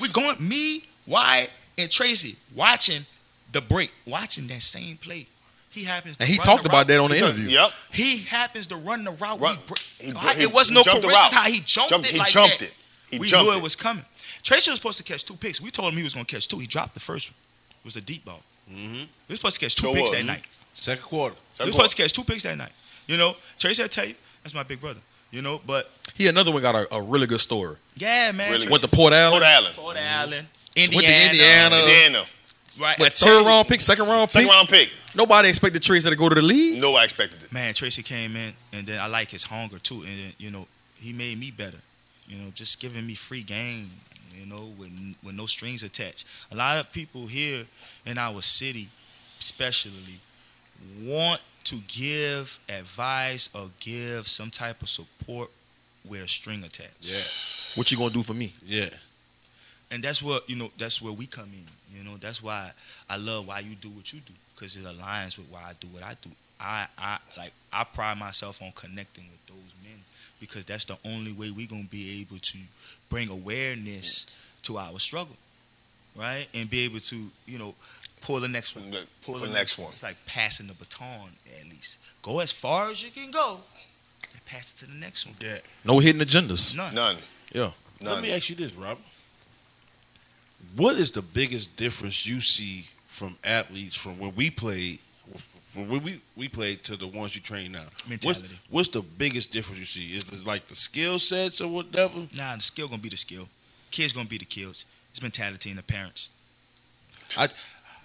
[0.00, 3.04] We going me, Wyatt, and Tracy watching
[3.52, 5.26] the break, watching that same play.
[5.70, 6.16] He happens.
[6.16, 6.86] To And he run talked the about route.
[6.88, 7.46] that on the interview.
[7.48, 7.70] Yep.
[7.92, 9.40] He happens to run the route.
[9.40, 11.60] Run- He br- he br- How- he it was no jumped the coincidence how he
[11.60, 12.64] jumped, Jumped- it he like jumped that.
[12.68, 12.74] it.
[13.10, 13.62] He we jumped knew it it.
[13.62, 14.04] was coming.
[14.42, 15.60] Tracy was supposed to catch two picks.
[15.60, 16.58] We told him he was going to catch two.
[16.58, 17.36] He dropped the first one.
[17.80, 18.42] It was a deep ball.
[18.70, 18.94] Mm-hmm.
[18.94, 20.18] He was supposed to catch two Sure picks was.
[20.18, 20.42] that night.
[20.74, 21.36] Second quarter.
[21.58, 22.72] He was supposed to catch two picks that night.
[23.06, 25.00] You know, Tracy, I tell you, that's my big brother.
[25.30, 27.76] You know, but He another one got a, a really good story.
[27.96, 28.50] yeah, man.
[28.52, 29.32] Really Went to Port Allen.
[29.32, 29.72] Port Allen.
[29.74, 30.30] Port Allen,
[30.76, 31.76] Went to Indiana, Indiana.
[31.78, 32.24] Indiana.
[32.80, 32.98] right?
[32.98, 34.32] What, I tell third you- round pick, second round pick.
[34.32, 34.92] Second round pick.
[35.14, 36.80] Nobody expected Tracy to go to the league.
[36.80, 37.52] No, I expected it.
[37.52, 40.66] Man, Tracy came in, and then I like his hunger too, and then, you know
[40.96, 41.78] he made me better.
[42.28, 43.90] You know, just giving me free game.
[44.38, 44.90] You know, with
[45.22, 46.24] with no strings attached.
[46.50, 47.64] A lot of people here
[48.06, 48.88] in our city,
[49.40, 50.18] especially,
[51.02, 55.50] want to give advice or give some type of support
[56.08, 56.92] with a string attached.
[57.00, 57.78] Yeah.
[57.78, 58.54] What you gonna do for me?
[58.66, 58.90] Yeah.
[59.90, 60.70] and that's what you know.
[60.78, 61.98] That's where we come in.
[61.98, 62.72] You know, that's why
[63.08, 65.88] I love why you do what you do because it aligns with why I do
[65.88, 66.30] what I do.
[66.60, 69.98] I, I like I pride myself on connecting with those men
[70.40, 72.58] because that's the only way we're gonna be able to
[73.10, 74.26] bring awareness
[74.62, 75.36] to our struggle,
[76.16, 76.46] right?
[76.54, 77.74] And be able to you know
[78.22, 78.84] pull the next one,
[79.22, 79.92] Pull the next one.
[79.92, 81.98] It's like passing the baton at least.
[82.22, 83.60] Go as far as you can go,
[84.32, 85.34] and pass it to the next one.
[85.40, 85.58] Yeah.
[85.84, 86.74] No hidden agendas.
[86.76, 86.94] None.
[86.94, 87.16] None.
[87.52, 87.70] Yeah.
[88.00, 88.98] Let me ask you this, Rob.
[90.76, 94.98] What is the biggest difference you see from athletes from when we played,
[95.64, 97.80] from when we, we played to the ones you train now?
[97.82, 98.58] What's, Mentality.
[98.70, 100.16] what's the biggest difference you see?
[100.16, 102.26] Is this like the skill sets or whatever?
[102.36, 103.48] Nah, the skill gonna be the skill.
[103.90, 104.84] Kids gonna be the kills.
[105.10, 106.28] It's mentality and the parents.
[107.36, 107.48] I-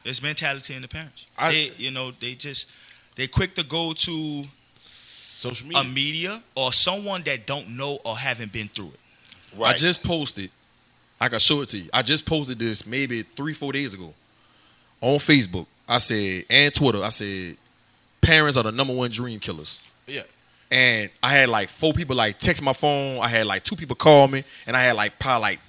[0.05, 1.27] it's mentality in the parents.
[1.37, 2.69] I- they, you know, they just
[3.15, 4.43] they quick to go to
[4.85, 5.81] Social media.
[5.81, 8.99] a media or someone that don't know or haven't been through it.
[9.59, 9.75] Right.
[9.75, 10.49] I just posted.
[11.19, 11.89] I can show it to you.
[11.93, 14.13] I just posted this maybe three, four days ago
[15.01, 15.65] on Facebook.
[15.89, 17.03] I said and Twitter.
[17.03, 17.57] I said
[18.21, 19.79] parents are the number one dream killers.
[20.05, 20.23] Yeah.
[20.69, 23.19] And I had like four people like text my phone.
[23.19, 25.59] I had like two people call me, and I had like probably like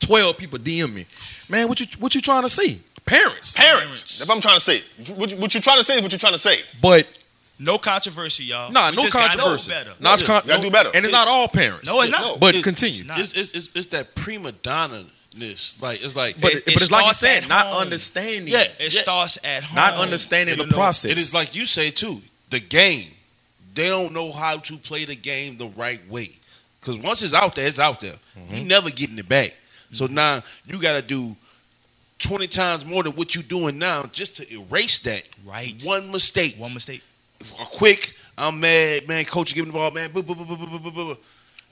[0.00, 1.06] twelve people DM me.
[1.48, 2.80] Man, what you what you trying to see?
[3.06, 3.54] Parents.
[3.54, 4.18] Parents.
[4.18, 4.80] That's what I'm trying to say.
[5.14, 6.58] What, you, what you're trying to say is what you're trying to say.
[6.80, 7.06] But
[7.58, 8.72] No controversy, y'all.
[8.72, 9.70] nah, We no just gotta know controversy.
[9.70, 9.90] better.
[10.00, 10.90] Not Yeah, con- gotta do better.
[10.94, 11.86] And it's not all parents.
[11.86, 12.20] No, it's not.
[12.22, 13.00] No, But it- continue.
[13.00, 13.20] it's not.
[13.20, 15.04] It's, it's, it's, it's that prima donna
[15.36, 15.76] ness.
[15.80, 17.82] Like, it's like, But, It- but it's like you starts said, not home.
[17.82, 18.48] understanding.
[18.52, 18.68] Yeah.
[18.78, 19.76] It starts at home.
[19.76, 21.10] Not understanding the know, process.
[21.10, 22.22] it is like you say too.
[22.50, 23.10] The game,
[23.74, 26.30] they don't know how to play the game the right way.
[26.80, 28.14] Because once it's out there, it's out there.
[28.38, 28.54] Mm-hmm.
[28.56, 29.54] You never getting it back.
[29.92, 31.36] So now you got to do
[32.18, 35.80] twenty times more than what you're doing now just to erase that Right.
[35.84, 36.56] one mistake.
[36.58, 37.02] One mistake.
[37.60, 39.24] A quick, I'm mad, man.
[39.26, 40.10] Coach, you give me the ball, man.
[40.10, 41.16] Boo, boo, boo, boo, boo, boo, boo, boo.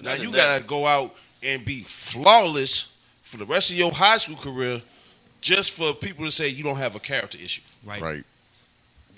[0.01, 4.37] Now you gotta go out and be flawless for the rest of your high school
[4.37, 4.83] career,
[5.41, 7.63] just for people to say you don't have a character issue.
[7.85, 8.01] Right.
[8.03, 8.25] right.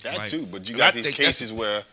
[0.03, 0.29] That Right.
[0.29, 1.83] too, but you got I these cases where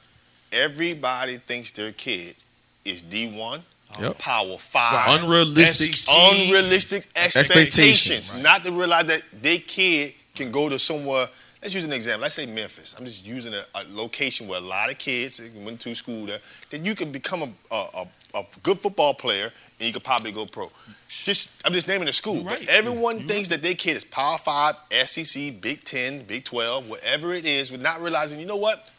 [0.52, 2.36] everybody thinks their kid
[2.84, 3.62] is D1,
[4.00, 4.18] Yep.
[4.18, 5.96] Power Five, Unrealistic.
[5.96, 6.14] SEC.
[6.14, 7.78] unrealistic expectations.
[7.78, 8.42] Expectations.
[8.42, 11.28] Not to realize that their kid can go to somewhere
[11.62, 12.22] let's use an example.
[12.22, 12.94] Let's say Memphis.
[12.98, 16.40] I'm just using a, a location where a lot of kids went to school there.
[16.70, 20.44] Then you can become a, a, a, good football player and you could probably go
[20.44, 20.70] pro.
[21.08, 22.42] Just I'm just naming a school.
[22.42, 22.58] Right.
[22.60, 27.32] But everyone thinks that their kid is Power Five, SEC, Big Ten, Big Twelve, whatever
[27.32, 28.90] it is, with not realizing you know what,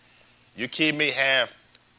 [0.55, 1.53] your kid may have,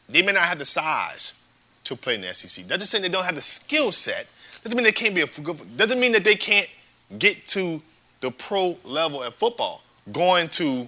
[0.09, 1.41] they may not have the size
[1.85, 2.67] to play in the SEC.
[2.67, 4.27] Doesn't say they don't have the skill set.
[4.63, 5.77] Doesn't mean they can't be a good.
[5.77, 6.67] Doesn't mean that they can't
[7.19, 7.81] get to
[8.21, 9.81] the pro level at football.
[10.11, 10.87] Going to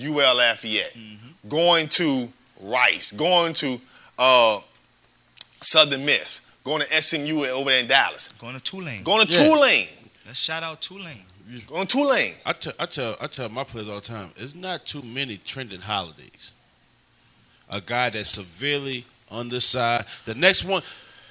[0.00, 0.96] UL Lafayette,
[1.48, 2.28] going to
[2.60, 3.80] Rice, going to
[4.18, 4.60] uh,
[5.60, 9.02] Southern Miss, going to SMU over there in Dallas, Going to Tulane.
[9.02, 9.44] going to Yeah.
[9.48, 9.88] Tulane,
[10.26, 11.24] Let's shout out Tulane.
[11.66, 12.32] going to Tulane.
[12.46, 14.30] I tell, I tell, I tell my players all the time.
[14.36, 16.50] It's not too many Trindon Hollidays.
[17.70, 20.06] A guy that's severely undersized.
[20.26, 20.82] The next one,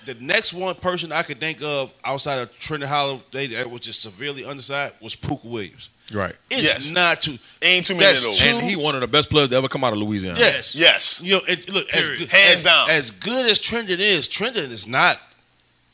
[0.05, 4.01] the next one person I could think of outside of Trindon Holliday that was just
[4.01, 5.89] severely undersized was Pooka Williams.
[6.13, 6.35] Right.
[6.51, 6.91] It's Yes.
[6.91, 7.39] not too.
[7.61, 8.41] Ain't too many That's of those.
[8.43, 10.37] And he one of the best players to ever come out of Louisiana.
[10.37, 10.75] Yes.
[10.75, 11.21] Yes.
[11.23, 12.89] You know, it, look, as good, Hands as, down.
[12.89, 15.19] as good as Trindon is, Trindon is not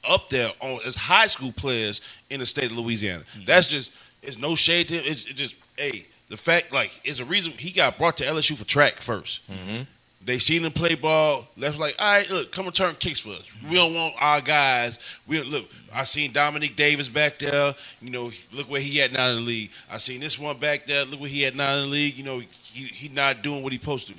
[0.10, 3.24] up there on as high school players in the state of Louisiana.
[3.36, 3.46] Mm-hmm.
[3.46, 3.92] That's just
[4.24, 5.04] it's no shade to him.
[5.06, 8.58] It's, it's just hey, the fact like it's a reason he got brought to LSU
[8.58, 9.82] for track 1st Mm-hmm.
[10.24, 11.48] They seen him play ball.
[11.56, 13.44] Left like, all right, look, come return kicks for us.
[13.70, 15.00] We don't want our guys.
[15.26, 15.66] We look.
[15.94, 17.74] I seen Dominic Davis back there.
[18.02, 19.72] You know, look where he at now in the league.
[19.90, 21.06] I seen this one back there.
[21.06, 22.18] Look where he at now in the league.
[22.18, 24.14] You know, he he not doing what he supposed to.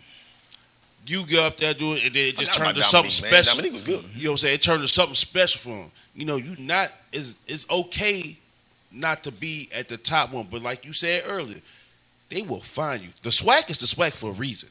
[1.06, 3.42] You go up there doing it, and then it just turned to about something man.
[3.42, 3.56] special.
[3.56, 4.04] Dominique was good.
[4.14, 4.54] You know what I'm saying?
[4.54, 5.90] It turned to something special for him.
[6.14, 8.38] You know, you not is it's okay
[8.90, 11.60] not to be at the top one, but like you said earlier,
[12.30, 13.10] they will find you.
[13.22, 14.70] The swag is the swag for a reason.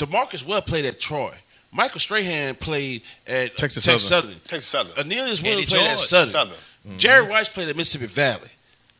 [0.00, 1.34] Demarcus Webb played at Troy.
[1.72, 4.30] Michael Strahan played at Texas Texas Southern.
[4.30, 4.40] Southern.
[4.40, 4.98] Texas Southern.
[5.06, 6.28] Aeneas Williams played at George, Southern.
[6.28, 6.54] Southern.
[6.88, 6.96] Mm-hmm.
[6.96, 8.48] Jerry Rice played at Mississippi Valley.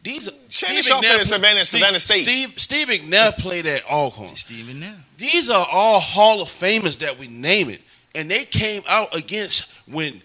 [0.02, 2.22] These are Shannon Sharpe played at Savannah- Savannah State.
[2.22, 4.28] Steve, Steve McNair played at Alcorn.
[4.36, 4.94] Steven now.
[5.18, 7.82] These are all Hall of Famers that we name it,
[8.14, 10.22] and they came out against when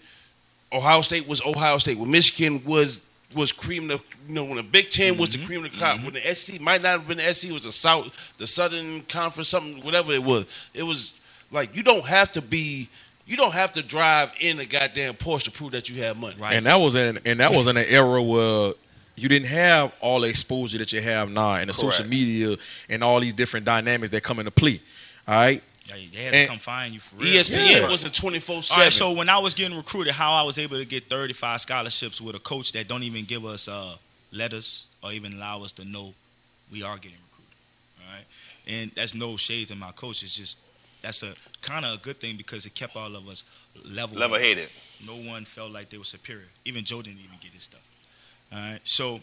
[0.72, 3.00] Ohio State was Ohio State, when Michigan was
[3.34, 5.46] was cream of you know when the Big 10 was the mm-hmm.
[5.46, 6.34] cream of the crop, when the mm-hmm.
[6.34, 9.82] SEC might not have been the SEC, it was the South, the Southern Conference, something
[9.82, 10.46] whatever it was.
[10.74, 11.18] It was
[11.50, 12.88] like you don't have to be.
[13.28, 16.36] You don't have to drive in a goddamn Porsche to prove that you have money.
[16.38, 16.52] Right.
[16.54, 18.74] And that was in and that was in an era where
[19.16, 22.56] you didn't have all the exposure that you have now and the social media
[22.88, 24.80] and all these different dynamics that come into play.
[25.26, 25.62] All right.
[25.88, 27.32] Yeah, They had to And- come find you for real.
[27.34, 27.88] ESPN Yeah.
[27.88, 28.84] wasn't twenty four seven.
[28.84, 32.20] right, so when I was getting recruited, how I was able to get 35 scholarships
[32.20, 33.96] with a coach that don't even give us uh,
[34.32, 36.12] letters or even allow us to know
[36.72, 37.54] we are getting recruited.
[38.06, 38.24] All right,
[38.66, 40.22] and that's no shade to my coach.
[40.24, 40.58] It's just
[41.02, 43.44] that's a kind of a good thing because it kept all of us
[43.84, 44.18] level.
[44.18, 44.68] Level headed.
[45.06, 46.48] No one felt like they were superior.
[46.64, 47.80] Even Joe didn't even get his stuff.
[48.52, 49.20] All right, so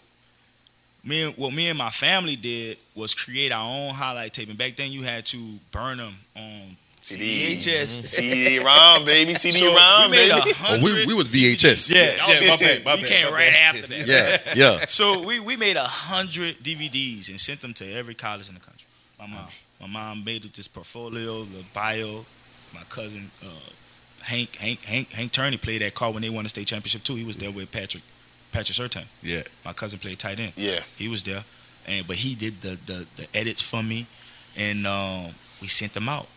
[1.03, 4.49] me and what me and my family did was create our own highlight tape.
[4.49, 5.37] And back then, you had to
[5.71, 7.57] burn them on CD.
[7.57, 8.01] VHS.
[8.03, 9.33] CD round, baby.
[9.33, 10.49] CD So round, we made baby.
[10.49, 10.83] a Oh, hundred.
[10.83, 11.91] we, we was VHS.
[11.93, 13.75] Yeah, Yeah, my bad, my we bad, came my right bad.
[13.75, 14.07] after that.
[14.07, 14.53] Yeah.
[14.79, 14.85] Yeah.
[14.89, 18.61] So we, we made a hundred DVDs and sent them to every college in the
[18.61, 18.87] country.
[19.19, 19.45] My mom,
[19.81, 22.25] my mom made this portfolio, the bio.
[22.73, 23.47] My cousin uh,
[24.23, 27.13] Hank Hank Hank Hank Turney played that card when they won the state championship too.
[27.15, 28.01] He was there with Patrick
[28.53, 29.05] Patrick Sertan.
[29.21, 29.43] Yeah.
[29.65, 30.53] My cousin played tight end.
[30.55, 30.79] Yeah.
[30.97, 31.43] He was there,
[31.87, 34.05] and but he did the the, the edits for me,
[34.55, 35.31] and um,
[35.61, 36.27] we sent them out.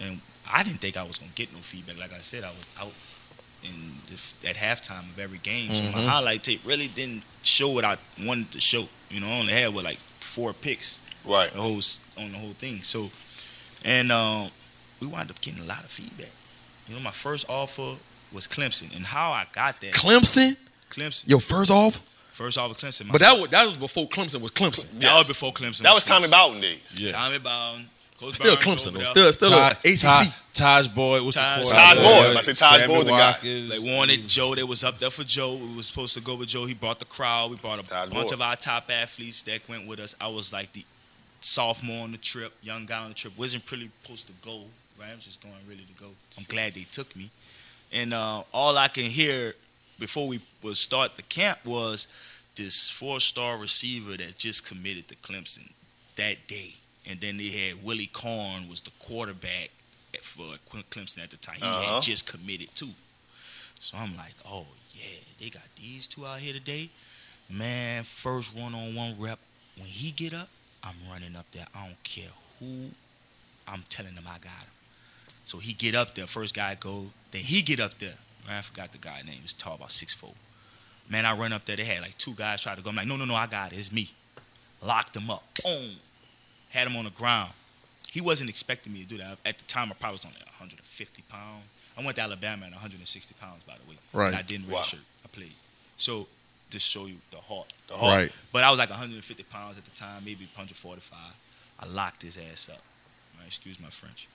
[0.00, 0.20] And
[0.52, 1.98] I didn't think I was gonna get no feedback.
[1.98, 2.92] Like I said, I was out
[3.64, 7.84] in the, at halftime of every game, so my highlight tape really didn't show what
[7.84, 8.88] I wanted to show.
[9.10, 11.50] You know, I only had what like four picks Right.
[11.52, 11.80] the whole
[12.18, 12.82] on the whole thing.
[12.82, 13.10] So,
[13.84, 14.48] and um,
[15.00, 16.32] we wound up getting a lot of feedback.
[16.88, 17.94] You know, my first offer
[18.32, 20.56] was Clemson, and how I got that Clemson,
[20.92, 21.96] Clemson your first off.
[22.32, 23.10] first offer Clemson.
[23.10, 25.00] But that was that was before Clemson was Clemson.
[25.00, 25.82] that was before Clemson.
[25.82, 26.98] That was Tommy Bowden days.
[26.98, 27.12] Yeah.
[27.12, 27.86] Tommy Bowden.
[28.18, 29.04] Coach Still Barnes Clemson though.
[29.04, 30.32] Still still a Tajh, ACC.
[30.54, 32.26] Tajh, Tajh Boyd was Tajh- the Tajh quarterback.
[32.26, 32.36] Boyd.
[32.36, 33.36] I said Tajh Sammy Boyd the guy.
[33.42, 34.54] They wanted Joe.
[34.54, 35.54] They was up there for Joe.
[35.56, 36.64] We was supposed to go with Joe.
[36.66, 37.50] He brought the crowd.
[37.50, 38.34] We brought a Todd bunch Moore.
[38.34, 40.14] of our top athletes that went with us.
[40.20, 40.84] I was like the
[41.40, 43.36] sophomore on the trip, young guy on the trip.
[43.36, 44.60] Wasn't really supposed to go.
[45.00, 46.06] Right, I was just going really to go.
[46.38, 47.30] I'm glad they took me.
[47.92, 49.54] And uh, all I can hear
[49.98, 52.06] before we would start the camp was
[52.56, 55.70] this four-star receiver that just committed to Clemson
[56.16, 56.74] that day.
[57.06, 59.70] And then they had Willie Korn was the quarterback
[60.22, 60.44] for
[60.90, 61.56] Clemson at the time.
[61.56, 61.94] He Uh-huh.
[61.94, 62.90] had just committed too.
[63.80, 66.90] So I'm like, oh yeah, they got these two out here today.
[67.50, 69.38] Man, first one-on-one rep.
[69.76, 70.48] When he get up,
[70.84, 71.66] I'm running up there.
[71.74, 72.30] I don't care
[72.60, 72.90] who.
[73.66, 74.68] I'm telling them I got him.
[75.46, 76.26] So he get up there.
[76.26, 77.06] First guy go.
[77.32, 78.14] Then he get up there.
[78.46, 79.38] Man, I forgot the guy name.
[79.42, 80.30] He's tall, about six foot.
[81.08, 81.76] Man, I run up there.
[81.76, 82.90] They had like two guys try to go.
[82.90, 83.78] I'm like, no, no, no, I got it.
[83.78, 84.10] It's me.
[84.82, 85.44] Locked him up.
[85.62, 85.90] Boom.
[86.70, 87.50] had him on the ground.
[88.10, 89.38] He wasn't expecting me to do that.
[89.44, 91.64] At the time, I probably was only 150 pounds.
[91.96, 93.96] I went to Alabama at 160 pounds, by the way.
[94.12, 94.28] Right.
[94.28, 94.80] And I didn't Wow.
[94.82, 94.98] redshirt.
[95.24, 95.52] I played.
[95.96, 96.26] So
[96.70, 97.72] just show you the heart.
[97.88, 98.16] The heart.
[98.22, 98.32] Right.
[98.52, 101.18] But I was like 150 pounds at the time, maybe 145.
[101.80, 102.82] I locked his ass up.
[103.42, 104.28] Right, excuse my French.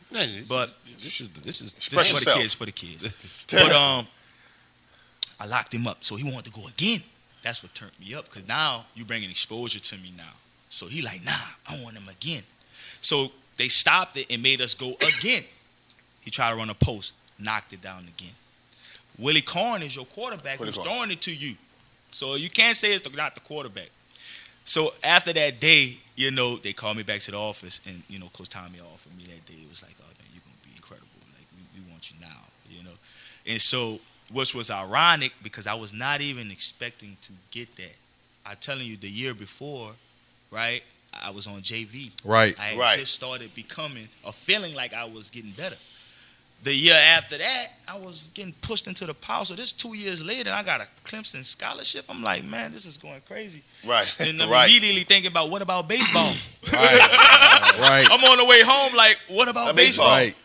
[0.47, 3.13] But this is this is this is for the kids, for the kids.
[3.51, 4.05] but um,
[5.39, 7.01] I locked him up, so he wanted to go again.
[7.41, 10.31] That's what turned me up, because now you bringing exposure to me now.
[10.69, 11.31] So he like, nah,
[11.69, 12.43] I want him again.
[12.99, 15.43] So they stopped it and made us go again.
[16.21, 18.33] He tried to run a post, knocked it down again.
[19.17, 20.87] Willie Korn is your quarterback Willie who's Korn.
[20.87, 21.55] throwing it to you.
[22.11, 23.89] So you can't say it's the, not the quarterback.
[24.67, 28.19] So after that day, you know, they called me back to the office, and you
[28.19, 29.53] know, Coach Tommy offered me that day.
[29.63, 31.07] It was like, oh man, you're gonna be incredible.
[31.33, 32.95] Like we, we want you now, you know.
[33.47, 33.99] And so,
[34.31, 37.95] which was ironic because I was not even expecting to get that.
[38.45, 39.91] I'm telling you, the year before,
[40.51, 42.11] right, I was on JV.
[42.25, 42.53] Right.
[42.59, 42.99] I had Right.
[42.99, 45.77] just started becoming or feeling like I was getting better.
[46.63, 49.45] The year after that, I was getting pushed into the power.
[49.45, 52.05] So this two years later, I got a Clemson scholarship.
[52.09, 53.63] I'm like, man, this is going crazy.
[53.85, 54.19] Right.
[54.19, 54.69] And I'm right.
[54.69, 56.33] immediately thinking about what about baseball?
[56.73, 56.99] Right.
[57.79, 58.07] right.
[58.11, 60.07] I'm on the way home, like, what about baseball.
[60.07, 60.17] baseball?
[60.17, 60.35] Right.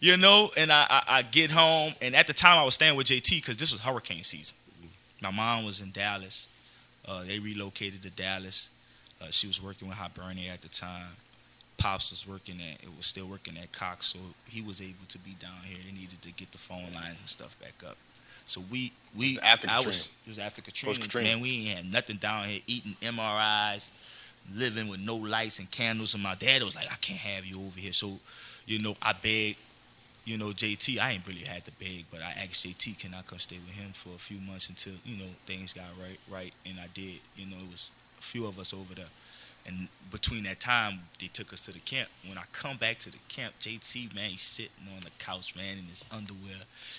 [0.00, 2.96] You know, and I, I, I get home, and at the time I was staying
[2.96, 4.56] with JT because this was hurricane season.
[5.22, 6.48] My mom was in Dallas.
[7.06, 8.70] Uh, they relocated to Dallas.
[9.20, 11.08] Uh, she was working with Hibernia at the time.
[11.78, 15.18] Pops was working at, it was still working at Cox, so he was able to
[15.18, 15.78] be down here.
[15.84, 17.96] They needed to get the phone lines and stuff back up.
[18.46, 19.88] So we, we, It was after I Katrina.
[19.88, 20.98] was, it was after Katrina.
[20.98, 21.28] Katrina.
[21.28, 23.90] Man, we ain't had nothing down here, eating MREs,
[24.54, 26.14] living with no lights and candles.
[26.14, 27.92] And my dad was like, I can't have you over here.
[27.92, 28.18] So,
[28.66, 29.58] you know, I begged,
[30.24, 30.98] you know, JT.
[30.98, 33.74] I ain't really had to beg, but I asked JT, can I come stay with
[33.74, 36.52] him for a few months until, you know, things got right, right.
[36.66, 37.20] And I did.
[37.36, 39.04] You know, it was a few of us over there.
[39.68, 42.08] And between that time, they took us to the camp.
[42.26, 45.76] When I come back to the camp, JT, man, he's sitting on the couch, man,
[45.76, 46.56] in his underwear.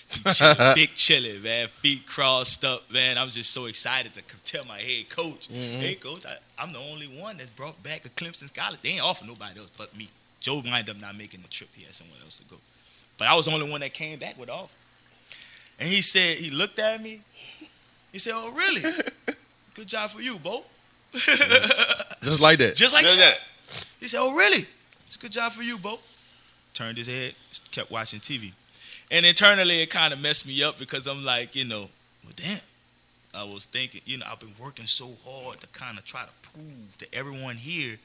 [0.08, 3.18] He chilling, big chilling, man, feet crossed up, man.
[3.18, 5.80] I'm just so excited to tell my head coach, mm-hmm.
[5.80, 8.82] hey, coach, I, I'm the only one that's brought back a Clemson scholarship.
[8.82, 10.08] They ain't offer nobody else but me.
[10.38, 11.70] Joe wind up not making the trip.
[11.74, 12.56] He had somewhere else to go.
[13.18, 14.74] But I was the only one that came back with offer.
[15.78, 17.20] And he said, he looked at me.
[18.12, 18.82] He said, oh, really?
[19.74, 20.64] Good job for you, Bo.
[22.22, 22.76] Just like that.
[22.76, 23.42] Just like Look at that.
[23.98, 24.66] He said, "Oh, really?
[25.06, 25.98] It's a good job for you, Bo."
[26.74, 27.34] Turned his head,
[27.72, 28.52] kept watching TV,
[29.10, 31.88] and internally it kind of messed me up because I'm like, you know,
[32.24, 32.60] well, damn.
[33.32, 36.48] I was thinking, you know, I've been working so hard to kind of try to
[36.52, 37.96] prove to everyone here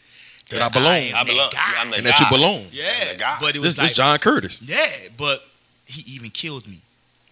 [0.52, 0.94] That I belong.
[0.98, 1.50] am I that belong.
[1.52, 1.72] guy.
[1.74, 2.30] Yeah, I'm that and that you guy.
[2.30, 2.60] belong.
[2.62, 3.38] I'm Yeah, guy.
[3.42, 4.62] but it was this like, John Curtis.
[4.62, 4.86] yeah,
[5.18, 5.44] but
[5.88, 6.80] he even killed me,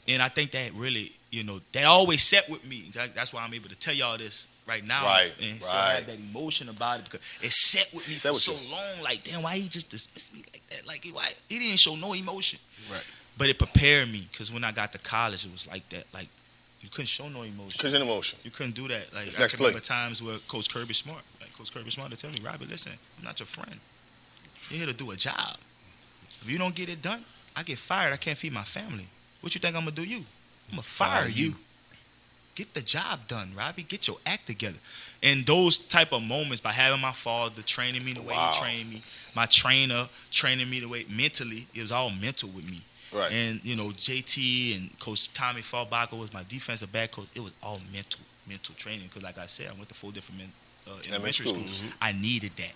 [0.08, 2.90] and I think that really, you know, that always set with me.
[2.94, 5.78] That- That's why I'm able to tell y'all this right now, Right, And so right.
[5.78, 8.54] I have that emotion about it because it set with me Set for with so
[8.54, 8.72] you.
[8.72, 9.04] long.
[9.04, 10.88] Like, damn, why he just dismissed me like that?
[10.88, 12.60] Like, why he didn't show no emotion.
[12.92, 13.04] Right.
[13.38, 16.06] But it prepared me because when I got to college, it was like that.
[16.14, 16.28] Like,
[16.82, 17.96] you couldn't show no emotion.
[17.96, 18.40] In emotion.
[18.44, 19.14] You couldn't do that.
[19.14, 19.86] Like It's I next remember play.
[19.88, 23.24] times where Coach Kirby Smart, like Coach Kirby Smart, to tell me, Robbie, listen, I'm
[23.24, 23.80] not your friend.
[24.70, 25.58] You're here to do a job.
[26.42, 27.24] If you don't get it done,
[27.56, 28.12] I get fired.
[28.14, 29.08] I can't feed my family.
[29.42, 30.04] What you think I'm gonna do?
[30.04, 30.18] You?
[30.70, 31.56] I'm gonna fire you.
[32.56, 33.84] Get the job done, Robbie.
[33.84, 34.78] Get your act together.
[35.24, 38.52] And those type of moments by having my father training me the way Wow.
[38.54, 39.02] he trained me,
[39.36, 42.82] my trainer training me the way mentally, it was all mental with me.
[43.12, 43.32] Right.
[43.32, 47.28] And you know, JT and Coach Tommy Fallbacher was my defensive back coach.
[47.34, 49.08] It was all mental, mental training.
[49.08, 50.52] Because like I said, I went to four different men,
[50.88, 51.76] uh, elementary schools.
[51.78, 51.94] schools.
[52.02, 52.74] I needed that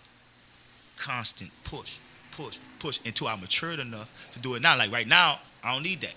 [0.98, 1.98] constant push,
[2.32, 4.78] push, push until I matured enough to do it now.
[4.78, 6.16] Like right now, I don't need that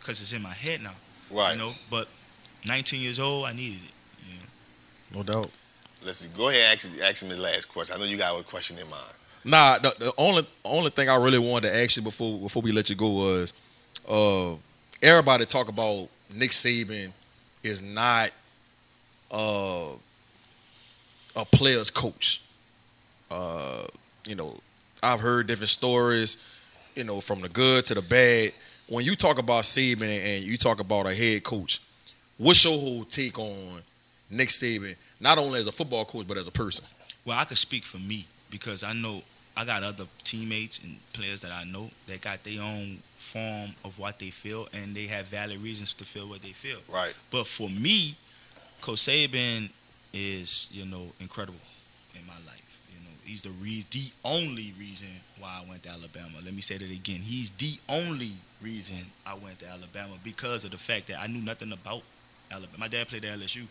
[0.00, 0.94] because it's in my head now.
[1.30, 1.52] Right.
[1.52, 2.08] You know, but
[2.66, 4.28] 19 years old, I needed it.
[4.28, 4.34] You
[5.12, 5.18] know?
[5.18, 5.50] No doubt.
[6.04, 6.28] Let's see.
[6.36, 6.74] Go ahead.
[6.74, 7.96] Ask, ask him his last question.
[7.96, 9.02] I know you got a question in mind.
[9.44, 12.72] Nah, the, the only only thing I really wanted to ask you before before we
[12.72, 13.52] let you go was,
[14.08, 14.54] uh,
[15.02, 17.12] everybody talk about Nick Saban
[17.62, 18.30] is not
[19.30, 19.88] uh,
[21.36, 22.42] a player's coach.
[23.30, 23.82] Uh,
[24.26, 24.58] you know,
[25.02, 26.42] I've heard different stories,
[26.94, 28.52] you know, from the good to the bad.
[28.88, 31.80] When you talk about Saban and you talk about a head coach,
[32.38, 33.82] what's your whole take on
[34.30, 36.84] Nick Saban, not only as a football coach but as a person?
[37.24, 39.22] Well, I could speak for me because I know
[39.56, 43.98] I got other teammates and players that I know that got their own form of
[43.98, 46.78] what they feel, and they have valid reasons to feel what they feel.
[46.88, 47.14] Right.
[47.30, 48.14] But for me,
[48.80, 49.70] Coach Saban
[50.12, 51.58] is, you know, incredible
[52.14, 52.80] in my life.
[52.92, 55.08] You know, he's the re- the only reason
[55.38, 56.38] why I went to Alabama.
[56.44, 57.20] Let me say that again.
[57.20, 58.32] He's the only
[58.62, 62.02] reason I went to Alabama because of the fact that I knew nothing about
[62.54, 62.78] Alabama.
[62.78, 63.66] My dad played at LSU.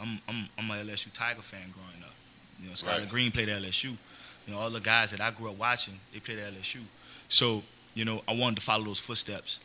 [0.00, 2.14] I'm I'm I'm a LSU Tiger fan growing up.
[2.60, 3.08] You know, Skyler Right.
[3.08, 3.96] Green played at LSU.
[4.46, 6.80] You know, all the guys that I grew up watching, they played at LSU.
[7.28, 7.62] So,
[7.94, 9.60] you know, I wanted to follow those footsteps.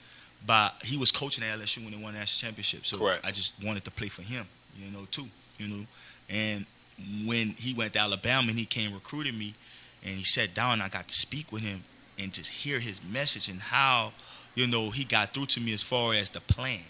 [0.46, 2.86] But he was coaching at LSU when they won the national championship.
[2.86, 3.26] So Correct.
[3.26, 4.46] I just wanted to play for him,
[4.78, 5.26] you know, too.
[5.58, 5.86] You know.
[6.30, 6.66] And
[7.26, 9.56] when he went to Alabama and he came recruiting me
[10.04, 11.84] and he sat down I got to speak with him
[12.20, 14.12] and just hear his message and how,
[14.56, 16.82] you know, he got through to me as far as the plan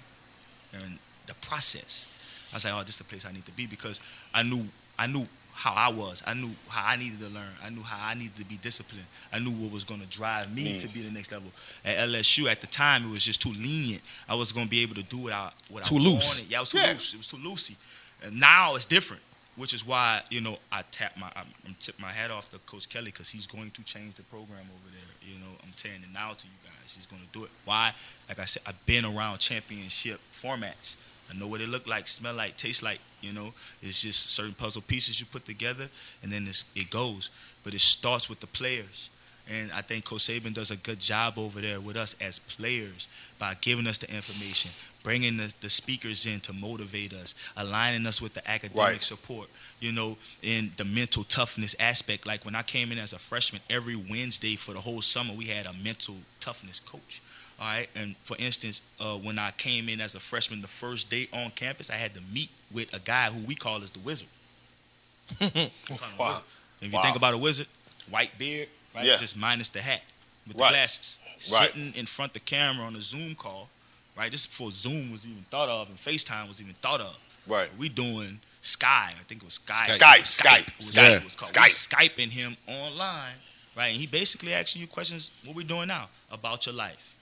[0.73, 2.07] and the process.
[2.51, 3.99] I was like, oh, this is the place I need to be because
[4.33, 4.65] I knew
[4.97, 6.21] I knew how I was.
[6.25, 7.49] I knew how I needed to learn.
[7.63, 9.05] I knew how I needed to be disciplined.
[9.33, 10.79] I knew what was going to drive me Me.
[10.79, 11.49] to be the next level.
[11.83, 14.01] At LSU at the time, it was just too lenient.
[14.29, 16.37] I was going to be able to do what I what Too I loose.
[16.39, 16.51] wanted.
[16.51, 16.91] Yeah, it was too Yeah.
[16.93, 17.13] loose.
[17.13, 17.75] It was too loosey.
[18.23, 19.21] And now it's different,
[19.55, 22.59] which is why you know I tap my I'm, I'm tip my hat off to
[22.59, 25.29] Coach Kelly because he's going to change the program over there.
[25.33, 26.93] You know, I'm telling it now to you guys.
[26.95, 27.51] He's going to do it.
[27.65, 27.93] Why?
[28.29, 30.95] Like I said, I've been around championship formats.
[31.29, 32.99] I know what it look like, smell like, taste like.
[33.21, 35.89] You know, it's just certain puzzle pieces you put together,
[36.23, 37.29] and then it's, it goes.
[37.63, 39.09] But it starts with the players.
[39.49, 43.07] And I think Coach Saban does a good job over there with us as players
[43.39, 44.71] by giving us the information,
[45.03, 49.01] bringing the, the speakers in to motivate us, aligning us with the academic Right.
[49.03, 49.47] support,
[49.79, 52.25] you know, in the mental toughness aspect.
[52.25, 55.45] Like when I came in as a freshman, every Wednesday for the whole summer, we
[55.45, 57.21] had a mental toughness coach.
[57.59, 61.09] All right, and for instance, uh, when I came in as a freshman, the first
[61.09, 63.99] day on campus, I had to meet with a guy who we call as the
[63.99, 64.27] wizard.
[66.19, 66.41] Wow.
[66.79, 67.01] If you Wow.
[67.03, 67.67] think about a wizard,
[68.09, 69.05] white beard, right?
[69.05, 69.17] Yeah.
[69.17, 70.03] Just minus the hat
[70.47, 70.67] with Right.
[70.69, 71.19] the glasses.
[71.51, 71.71] Right.
[71.71, 73.69] Sitting in front of the camera on a Zoom call,
[74.15, 74.31] right?
[74.31, 77.15] This is before Zoom was even thought of and FaceTime was even thought of.
[77.47, 77.69] Right.
[77.77, 79.13] We doing Sky.
[79.19, 79.87] I think it was Sky.
[79.87, 81.51] Skype, Skype, was Skype, what it was called.
[81.53, 82.17] Skype.
[82.17, 83.35] We Skyping him online,
[83.75, 83.87] right?
[83.87, 87.15] And he basically asking you questions, what we doing now about your life.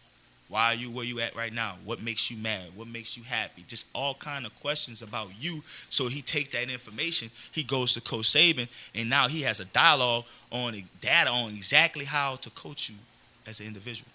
[0.47, 1.75] Why are you where you at right now?
[1.85, 2.65] What makes you mad?
[2.75, 3.65] What makes you happy?
[3.67, 5.63] Just all kind of questions about you.
[5.89, 9.65] So he takes that information, he goes to Coach Saban, and now he has a
[9.65, 12.95] dialogue on data on exactly how to coach you
[13.47, 14.07] as an individual.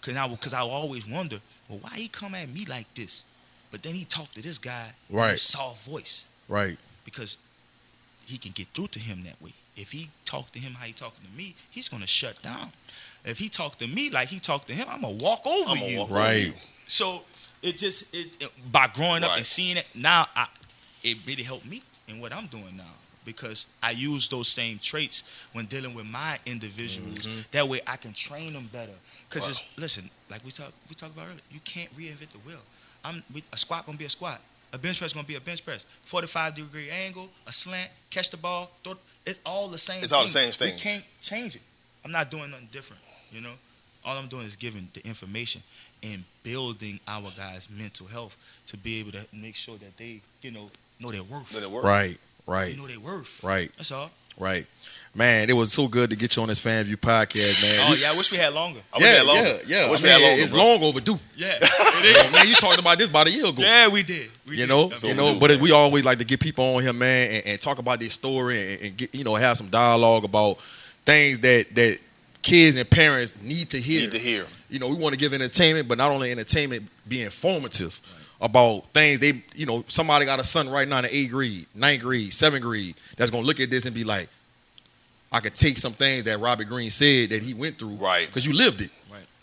[0.00, 3.22] Cause now, because I always wonder, well, why he come at me like this?
[3.70, 5.38] But then he talked to this guy, in a Right.
[5.38, 6.78] soft voice, Right.
[7.04, 7.36] because
[8.26, 9.52] he can get through to him that way.
[9.76, 12.72] If he talk to him how he talking to me, he's gonna shut down.
[13.26, 15.78] If he talk to me like he talked to him, I'm gonna walk over I'm
[15.78, 15.98] gonna you.
[15.98, 16.46] walk over Right.
[16.46, 16.52] you.
[16.86, 17.22] So
[17.62, 20.46] it just it, it- by growing up and seeing it now, I,
[21.02, 22.84] it really helped me in what I'm doing now
[23.24, 27.18] because I use those same traits when dealing with my individuals.
[27.18, 27.40] Mm-hmm.
[27.50, 28.92] That way, I can train them better.
[29.28, 32.60] Because it's listen, like we talked we talked about earlier, you can't reinvent the wheel.
[33.04, 34.40] I'm we, a squat gonna be a squat.
[34.72, 35.84] A bench press gonna be a bench press.
[36.04, 38.94] 45 degree angle, a slant, catch the ball, throw.
[39.24, 40.02] It's all the same.
[40.04, 40.82] It's all the same We things.
[40.82, 41.62] can't change it.
[42.04, 43.02] I'm not doing nothing different.
[43.36, 43.52] You know,
[44.02, 45.60] all I'm doing is giving the information
[46.02, 48.34] and building our guys' mental health
[48.68, 51.50] to be able to make sure that they, you know, know their worth.
[51.50, 51.84] Then it works.
[52.46, 52.70] Right.
[52.70, 53.44] You know their worth.
[53.44, 53.70] Right.
[53.76, 54.10] That's all.
[54.38, 54.66] Right.
[55.14, 57.86] Man, it was so good to get you on this Fan View podcast, man.
[57.88, 58.80] Oh yeah, I wish we had longer.
[58.92, 59.60] I wish we yeah, had longer.
[59.66, 59.86] yeah, yeah.
[59.86, 60.64] I wish I we had longer, it's bro.
[60.64, 61.18] long overdue.
[61.36, 61.58] Yeah,
[62.04, 63.62] Yeah, man, you talked about this about a year ago.
[63.62, 64.30] yeah, we did.
[64.46, 64.68] We you did.
[64.68, 65.60] know, I you mean, know, do, but man.
[65.60, 68.74] we always like to get people on here, man, and, and talk about their story
[68.74, 70.58] and, and get, you know, have some dialogue about
[71.06, 71.98] things that that
[72.46, 74.02] kids and parents need to hear.
[74.02, 74.46] Need to hear.
[74.70, 78.00] You know, we want to give entertainment, but not only entertainment, be informative
[78.40, 82.02] about things they, you know, somebody got a son right now in eighth grade, ninth
[82.02, 84.28] grade, seventh grade that's gonna look at this and be like,
[85.32, 88.26] I could take some things that Robert Green said that he went through, Right.
[88.26, 88.90] Because you lived it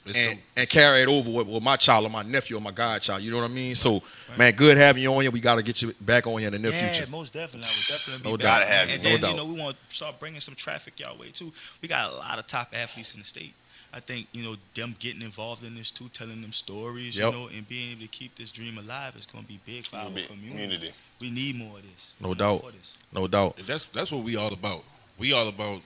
[0.05, 2.71] and, some- and carry it over with, with my child or my nephew or my
[2.71, 3.21] godchild.
[3.21, 3.73] You know what I mean?
[3.75, 4.01] So,
[4.37, 5.31] man, good having you on here.
[5.31, 6.85] We got to get you back on here in the near future.
[6.87, 7.11] yeah, future.
[7.11, 7.59] most definitely.
[7.67, 8.59] I would definitely No be doubt.
[8.59, 9.31] Gotta have you, And no then doubt.
[9.31, 11.51] you know we want to start bringing some traffic y'all way too.
[11.81, 13.53] We got a lot of top athletes in the state.
[13.95, 17.31] I think you know them getting involved in this too, telling them stories, Yep.
[17.33, 19.85] you know, and being able to keep this dream alive is going to be big
[19.85, 20.51] for our Big community.
[20.63, 20.91] community.
[21.21, 22.13] We need more of this.
[22.19, 22.53] No We doubt.
[22.55, 22.97] need more of this.
[23.13, 23.57] No doubt.
[23.59, 24.83] And that's that's what we all about.
[25.19, 25.83] We all about.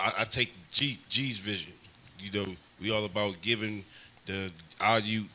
[0.00, 1.72] I, I take G, G's vision.
[2.20, 2.52] You know,
[2.82, 3.84] we all about giving
[4.26, 5.28] the our youth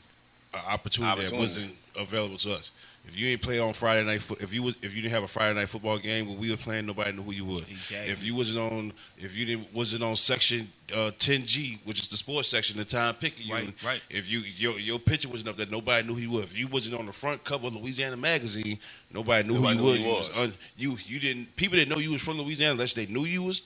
[0.53, 2.71] an opportunity, that wasn't available to us.
[3.07, 5.23] If you ain't play on Friday night, fo- if you was, if you didn't have
[5.23, 7.61] a Friday night football game when we were playing, nobody knew who you were.
[7.69, 8.11] Exactly.
[8.11, 12.17] If you wasn't on, if you didn't wasn't on section uh, 10G, which is the
[12.17, 13.53] sports section, the time picking you.
[13.53, 14.01] Right, right.
[14.09, 16.43] If you your your picture wasn't up there, nobody knew who you was.
[16.43, 18.77] If you wasn't on the front cover of Louisiana magazine,
[19.13, 20.27] nobody knew Nobody who knew you who was.
[20.29, 23.23] was un- you you didn't people didn't know you was from Louisiana unless they knew
[23.23, 23.61] you was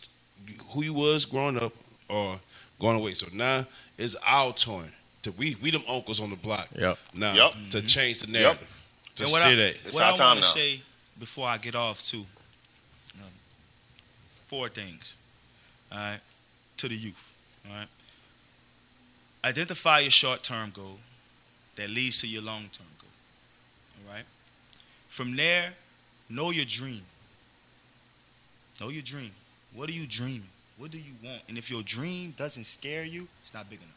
[0.69, 1.73] who you was growing up
[2.09, 2.39] or
[2.81, 3.13] going away.
[3.13, 3.65] So now
[3.97, 4.91] it's our turn
[5.23, 6.97] to we we them uncles on the block Yep.
[7.13, 7.53] now Yep.
[7.71, 8.67] to change the narrative.
[9.15, 9.75] To And what steer I, that.
[9.85, 10.47] It's what our I time to now.
[10.47, 10.81] say
[11.19, 12.25] before I get off too,
[13.21, 13.29] um,
[14.47, 15.13] four things.
[15.91, 16.19] All right,
[16.77, 17.31] to the youth.
[17.69, 17.87] All right,
[19.43, 20.97] identify your short-term goal
[21.75, 23.09] that leads to your long-term goal.
[24.07, 24.25] All right.
[25.09, 25.73] From there,
[26.29, 27.01] know your dream.
[28.79, 29.31] Know your dream.
[29.73, 30.49] What are you dreaming?
[30.77, 31.41] What do you want?
[31.47, 33.91] And if your dream doesn't scare you, it's not big enough.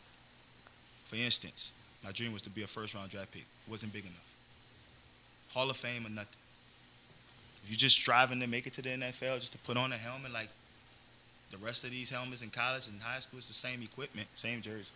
[1.05, 1.73] For instance,
[2.05, 3.43] my dream was to be a first round draft pick.
[3.43, 4.35] It wasn't big enough.
[5.53, 6.37] Hall of Fame or nothing.
[7.63, 9.97] If you're just striving to make it to the NFL, just to put on a
[9.97, 10.49] helmet like
[11.51, 14.61] the rest of these helmets in college and high school, it's the same equipment, same
[14.61, 14.91] jersey.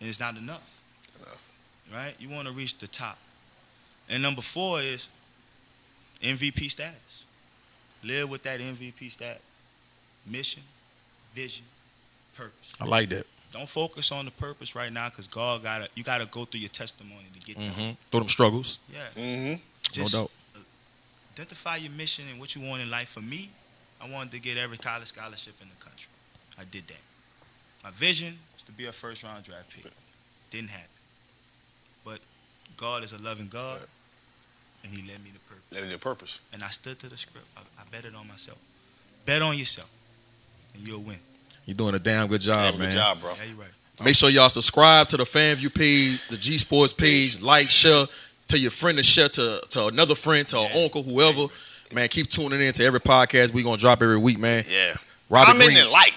[0.00, 0.80] And it's not enough.
[1.92, 2.14] Right?
[2.18, 3.18] You want to reach the top.
[4.08, 5.08] And number four is
[6.22, 7.24] MVP status.
[8.02, 9.42] Live with that MVP status.
[10.26, 10.62] Mission,
[11.34, 11.64] vision,
[12.36, 12.72] purpose.
[12.80, 13.26] I like that.
[13.52, 16.70] Don't focus on the purpose right now because God gotta you gotta go through your
[16.70, 17.56] testimony to get.
[17.56, 17.92] Mm-hmm.
[18.10, 18.78] Through them struggles.
[18.92, 19.22] Yeah.
[19.22, 19.60] Mm-hmm.
[19.92, 20.30] Just no doubt.
[21.34, 23.10] identify your mission and what you want in life.
[23.10, 23.50] For me,
[24.00, 26.08] I wanted to get every college scholarship in the country.
[26.58, 27.02] I did that.
[27.84, 29.92] My vision was to be a first round draft pick.
[30.50, 30.88] Didn't happen.
[32.04, 32.18] But
[32.76, 33.80] God is a loving God,
[34.82, 35.72] and He led me to purpose.
[35.72, 36.40] Living your purpose.
[36.52, 37.46] And I stood to the script.
[37.56, 38.58] I, I it on myself.
[39.26, 39.90] Bet on yourself,
[40.74, 41.16] and you'll win.
[41.66, 42.88] You're doing a damn good job, Damn, man.
[42.90, 43.30] good job, bro.
[43.38, 43.68] Yeah, you're right.
[44.04, 48.06] Make sure y'all subscribe to the FanView page, the G Sports page, like, share,
[48.48, 51.46] to your friend to share to, to another friend, to an uncle, whoever.
[51.94, 54.64] Man, keep tuning in to every podcast we gonna drop every week, man.
[54.68, 54.94] Yeah.
[55.30, 55.78] Robert Comment Green.
[55.78, 56.12] and like.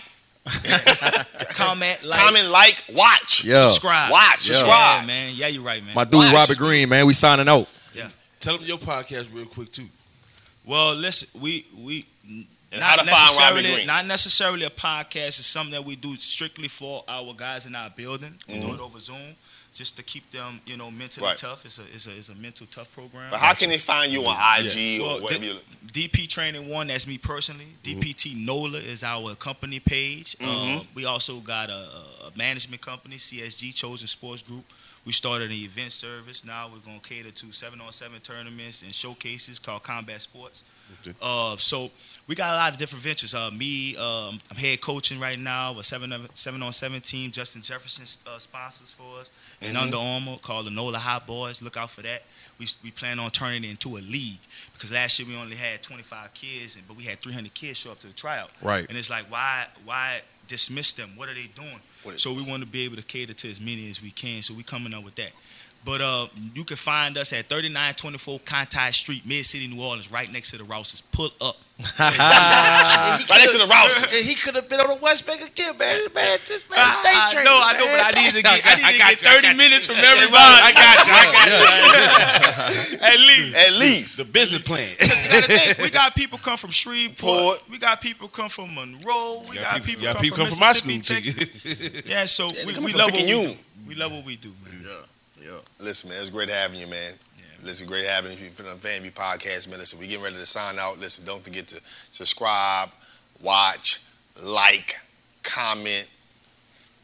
[1.50, 3.44] Comment, like, Comment, like, watch.
[3.46, 3.68] Yeah.
[3.70, 4.12] subscribe.
[4.12, 4.56] Watch, Yeah.
[4.56, 5.02] subscribe.
[5.02, 5.34] Yeah, man.
[5.36, 5.94] Yeah, you're right, man.
[5.96, 6.34] My dude Watch.
[6.34, 7.06] Robert Green, man.
[7.06, 7.68] We signing out.
[7.94, 8.10] Yeah.
[8.40, 9.88] Tell them your podcast real quick too.
[10.66, 12.06] Well, listen, we we
[12.72, 13.88] And not how to find Robert Green.
[13.88, 15.40] not necessarily a podcast.
[15.40, 18.36] It's something that we do strictly for our guys in our building.
[18.50, 19.36] We do it over Zoom,
[19.74, 21.32] just to keep them, you know, mentally Mm-hmm.
[21.32, 21.38] Right.
[21.38, 21.66] tough.
[21.66, 23.32] It's a it's a it's a mental tough program.
[23.32, 26.88] But how can they find you on IG Well, or whatever the- DP Training One,
[26.88, 27.68] that's me personally.
[27.84, 28.00] Mm-hmm.
[28.02, 30.36] DPT NOLA is our company page.
[30.40, 30.80] Mhm.
[30.82, 34.66] Uh, we also got a- a management company, CSG Chosen Sports Group.
[35.08, 36.44] We started an event service.
[36.44, 40.64] Now we're going to cater to seven on seven tournaments and showcases called Combat Sports.
[41.22, 41.90] Uh, so
[42.28, 43.34] we got a lot of different ventures.
[43.34, 45.78] Uh, me, um, I'm head coaching right now.
[45.80, 47.32] A seven of- seven on seven team.
[47.32, 49.32] Justin Jefferson uh, sponsors for us.
[49.62, 49.82] And Mhm.
[49.82, 51.62] Under Armour called the NOLA Hot Boys.
[51.62, 52.26] Look out for that.
[52.60, 54.40] We we plan on turning it into a league
[54.74, 57.92] because last year we only had 25 kids, and, but we had 300 kids show
[57.92, 58.52] up to the tryout.
[58.62, 58.86] Right.
[58.90, 61.12] And it's like, why why dismiss them?
[61.16, 61.82] What are they doing?
[62.16, 64.42] So we want to be able to cater to as many as we can.
[64.42, 65.32] So we're coming up with that.
[65.88, 70.30] But uh, you can find us at 3924 Conti Street, Mid City, New Orleans, right
[70.30, 71.00] next to the Rouses.
[71.00, 71.56] Pull up.
[71.98, 74.14] Right next to the Rouses.
[74.18, 76.00] And he could have been on the West Bank again, man.
[76.14, 77.46] Man, just man, I, stay I training.
[77.46, 79.32] know, I know, but I need to get, I need to got get you, I
[79.36, 79.58] 30 got you.
[79.58, 80.36] minutes from everybody.
[80.36, 81.14] I got you.
[81.14, 82.98] I got you.
[83.08, 83.56] At least.
[83.56, 84.18] At least.
[84.18, 84.90] the business plan.
[85.00, 87.70] You gotta think, we got people come from Shreveport.
[87.70, 89.46] We got people come from Monroe.
[89.50, 92.06] We got, people, got come, people from, come from my Mississippi, school Texas.
[92.06, 93.54] Yeah, so they we, come we from love what we do.
[93.88, 94.67] We love what we do, man.
[95.80, 97.14] Listen, man, it's great having you, man.
[97.64, 99.80] Listen, great having you for the FanView podcast, man.
[99.80, 101.00] Listen, we getting ready to sign out.
[101.00, 101.82] Listen, don't forget to
[102.12, 102.90] subscribe,
[103.42, 104.04] watch,
[104.44, 104.96] like,
[105.44, 106.08] comment,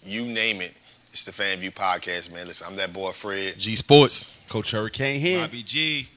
[0.05, 0.73] you name it.
[1.11, 2.47] It's the FanView podcast, man.
[2.47, 3.57] Listen, I'm that boy Fred.
[3.57, 4.39] G Sports.
[4.49, 5.41] Coach Hurricane here.
[5.41, 6.07] Bobby G.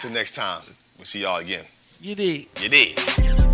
[0.00, 0.62] Till next time,
[0.98, 1.64] we'll see y'all again.
[2.00, 2.46] You did.
[2.60, 3.51] You did.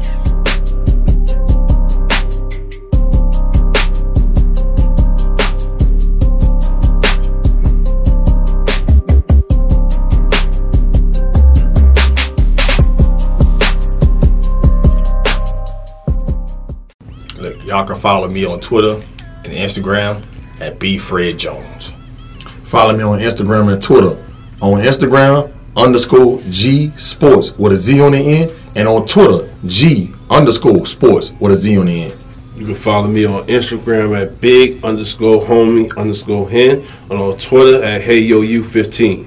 [17.69, 18.95] Y'all can follow me on Twitter
[19.45, 20.25] and Instagram
[20.59, 21.93] at B Fred Jones.
[22.65, 24.17] Follow me on Instagram and Twitter.
[24.63, 28.57] On Instagram, underscore G Sports with a Z on the end.
[28.75, 32.19] And on Twitter, G underscore Sports with a Z on the end.
[32.57, 37.85] You can follow me on Instagram at big underscore homie underscore hen and on Twitter
[37.85, 39.27] at hey yo you 15.